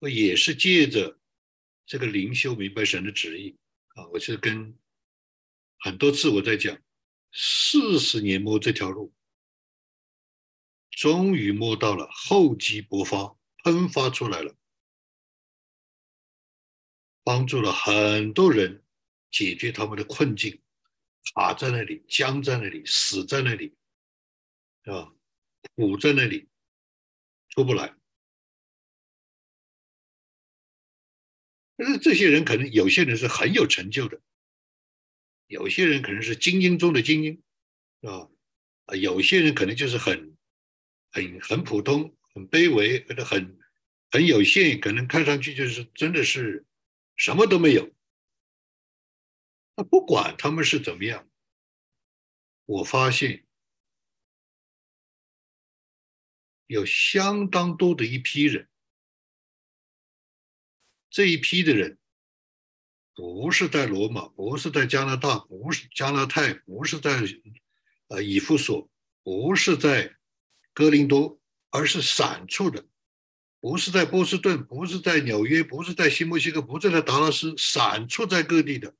[0.00, 1.18] 我也是借着
[1.86, 3.56] 这个灵修明白神的旨意
[3.94, 4.06] 啊！
[4.08, 4.78] 我是跟
[5.78, 6.78] 很多次我在讲，
[7.32, 9.14] 四十年摸这条路。
[10.90, 13.34] 终于摸到了，厚积薄发，
[13.64, 14.54] 喷发出来了，
[17.30, 18.82] 帮助了很多人
[19.30, 20.60] 解决他们的困境，
[21.32, 23.76] 卡在那里，僵在那里，死在那里，
[24.82, 25.14] 啊，
[25.76, 26.48] 苦在那里，
[27.50, 27.94] 出不来。
[31.76, 34.20] 但是这些人可能有些人是很有成就的，
[35.46, 37.40] 有些人可能是精英中的精英，
[38.00, 38.28] 啊，
[38.86, 40.36] 啊，有些人可能就是很。
[41.12, 43.58] 很很普通，很卑微，或者很
[44.12, 46.64] 很有限，可能看上去就是真的是
[47.16, 47.92] 什么都没有。
[49.76, 51.28] 那不管他们是怎么样，
[52.66, 53.46] 我发现
[56.66, 58.68] 有相当多的一批人，
[61.08, 61.98] 这一批的人
[63.14, 67.22] 不是在罗马，不是在加拿大，不是加拿大，不是在
[68.08, 68.90] 呃以弗所，
[69.22, 70.16] 不是在。
[70.72, 71.38] 哥林多，
[71.70, 72.88] 而是散处的，
[73.60, 78.94] 不是在波士顿，不是在纽约，不是在新墨西哥，不是在达拉斯，散处在各地的，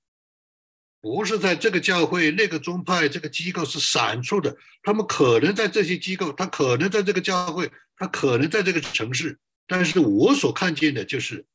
[1.01, 4.55] 不是在这个教会、那个宗派、这个机构是散处的。
[4.83, 11.47] 他们可能在这些机构，他可能在这个教会，他可能在这个城市，但是我所看见的就是，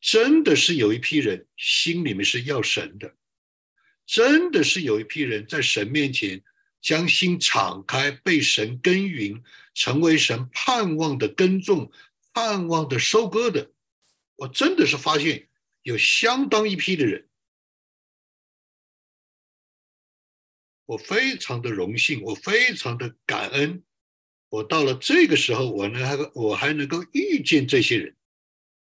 [0.00, 3.14] 真的是有一批人心里面是要神的，
[4.06, 6.42] 真的是有一批人在神面前。
[6.80, 9.42] 将心敞开，被神耕耘，
[9.74, 11.90] 成为神盼望的耕种、
[12.38, 13.72] 盼望的收割的。
[14.36, 15.48] 我真的是发现
[15.82, 17.28] 有相当一批的人，
[20.86, 23.82] 我非常的荣幸，我非常的感恩。
[24.50, 28.16] 我到了这个时候，我能还我还能够遇见这些人，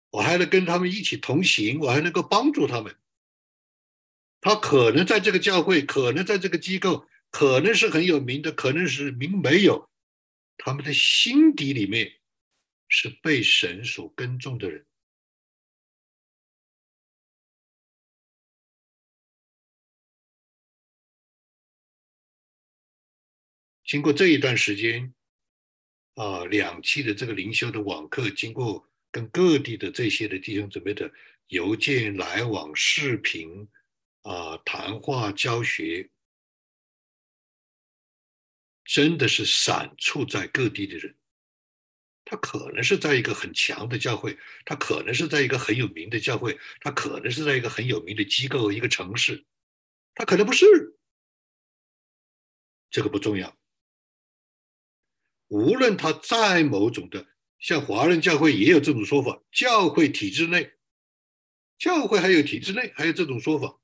[0.08, 2.96] 我还能跟他们一起同行，我还能够帮助他们。
[4.40, 7.06] 他可能在这个教会，可能在这个机构。
[7.30, 9.90] 可能是很有名的，可能是名没有，
[10.56, 12.20] 他们的心底里面
[12.94, 14.86] 是被神所耕种的人。
[23.82, 25.14] 经过这一段时间，
[26.16, 31.10] 啊，两期的这个灵修的网课，经过跟各地的这些的弟兄姊妹的
[31.46, 33.66] 邮件来往、视频
[34.20, 36.10] 啊、谈话、教学。
[38.84, 41.16] 真的是散处在各地的人，
[42.24, 49.44] 他可能是在一个很强的教会，他可能是在一个很有名的教会，他可能是在一个很有名的机构、一个城市，
[50.14, 50.66] 他可能不是，
[52.90, 53.56] 这个不重要。
[55.48, 57.26] 无论他在某种的，
[57.58, 60.72] 像华人教会也有这种说法，教会体制内，
[61.76, 63.78] 教会还有体制内还有这种说法，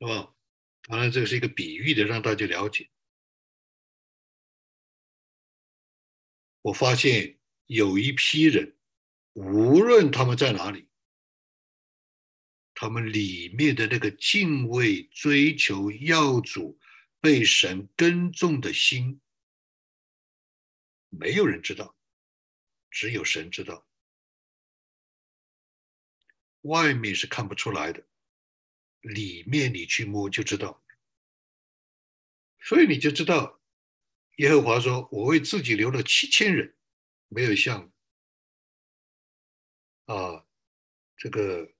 [0.00, 0.34] 是吧？
[0.88, 2.88] 当然，这个是一个比喻的，让大家了解。
[6.62, 8.76] 我发现有一批人，
[9.32, 10.88] 无论他们在哪里，
[12.74, 16.78] 他们里面的那个敬畏、追求、要主、
[17.20, 19.20] 被神耕种的心，
[21.08, 21.96] 没有人知道，
[22.90, 23.86] 只有神知道。
[26.62, 28.06] 外面是看不出来的，
[29.00, 30.82] 里面你去摸就知道。
[32.60, 33.60] 所以你就知道。
[34.38, 36.74] 耶和华说：“我为自己留了七千人，
[37.28, 37.92] 没有向
[40.04, 40.46] 啊
[41.16, 41.72] 这个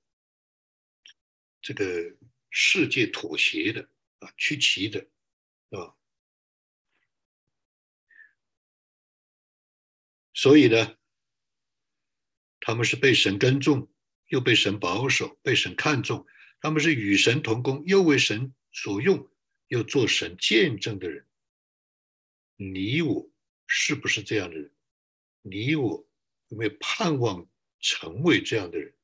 [1.60, 2.16] 这个
[2.50, 3.88] 世界妥协的
[4.18, 5.06] 啊屈旗的
[5.70, 5.96] 啊，
[10.32, 10.98] 所以呢，
[12.60, 13.88] 他们是被神耕种，
[14.28, 16.26] 又被神保守，被神看重，
[16.60, 19.28] 他们是与神同工，又为神所用，
[19.68, 21.26] 又做神见证的人。”
[22.56, 23.30] 你我
[23.66, 24.72] 是不是这样的人？
[25.46, 26.08] 你我
[26.48, 27.46] 有没有盼望
[27.78, 28.94] 成为这样的人？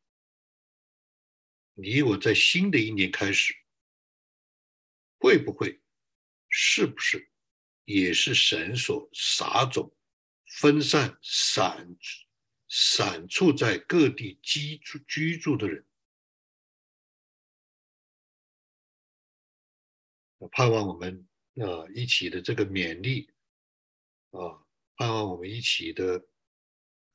[1.75, 3.55] 你我在新的一年开始，
[5.19, 5.79] 会不会，
[6.49, 7.31] 是不是，
[7.85, 9.95] 也是神所撒种、
[10.47, 11.95] 分散、散
[12.69, 15.87] 散处在各地居住居住的人？
[20.53, 23.31] 盼望我们啊一起的这个勉励
[24.31, 24.65] 啊，
[24.97, 26.27] 盼望我们一起的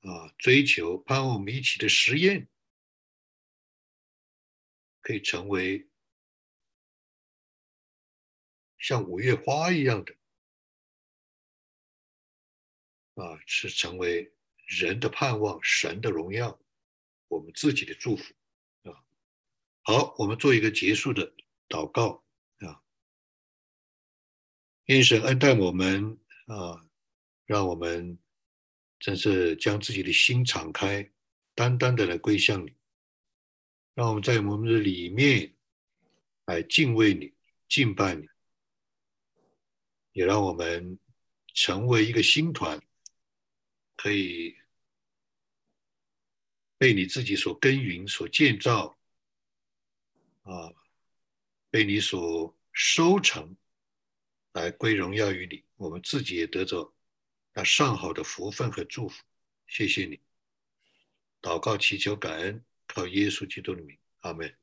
[0.05, 2.47] 啊追求，盼望我们一起的实验，
[5.01, 5.89] 可以成为
[8.77, 10.15] 像五月花一样的
[13.15, 14.31] 啊，是成为
[14.67, 16.59] 人的盼望，神的荣耀，
[17.27, 18.33] 我们自己的祝福
[18.83, 19.03] 啊。
[19.81, 21.33] 好，我们做一个结束的
[21.67, 22.23] 祷告
[22.59, 22.83] 啊。
[24.85, 26.87] 愿神恩待我们啊，
[27.45, 28.19] 让我们
[28.99, 31.11] 真是将自己的心敞开，
[31.53, 32.73] 单单的来归向你。
[33.93, 35.53] 让我们在我们的里面
[36.45, 37.33] 来敬畏你、
[37.67, 38.27] 敬拜你，
[40.13, 40.97] 也让我们
[41.53, 42.81] 成为一个新团，
[43.95, 44.55] 可以
[46.77, 48.97] 被你自己所耕耘、所建造，
[50.43, 50.73] 啊，
[51.69, 53.55] 被你所收成。
[54.53, 56.94] 来归荣耀于你，我们自己也得着
[57.57, 59.23] 那上好的福分和祝福。
[59.65, 60.19] 谢谢你，
[61.41, 64.53] 祷告祈求感恩，靠耶稣基督的名，阿门。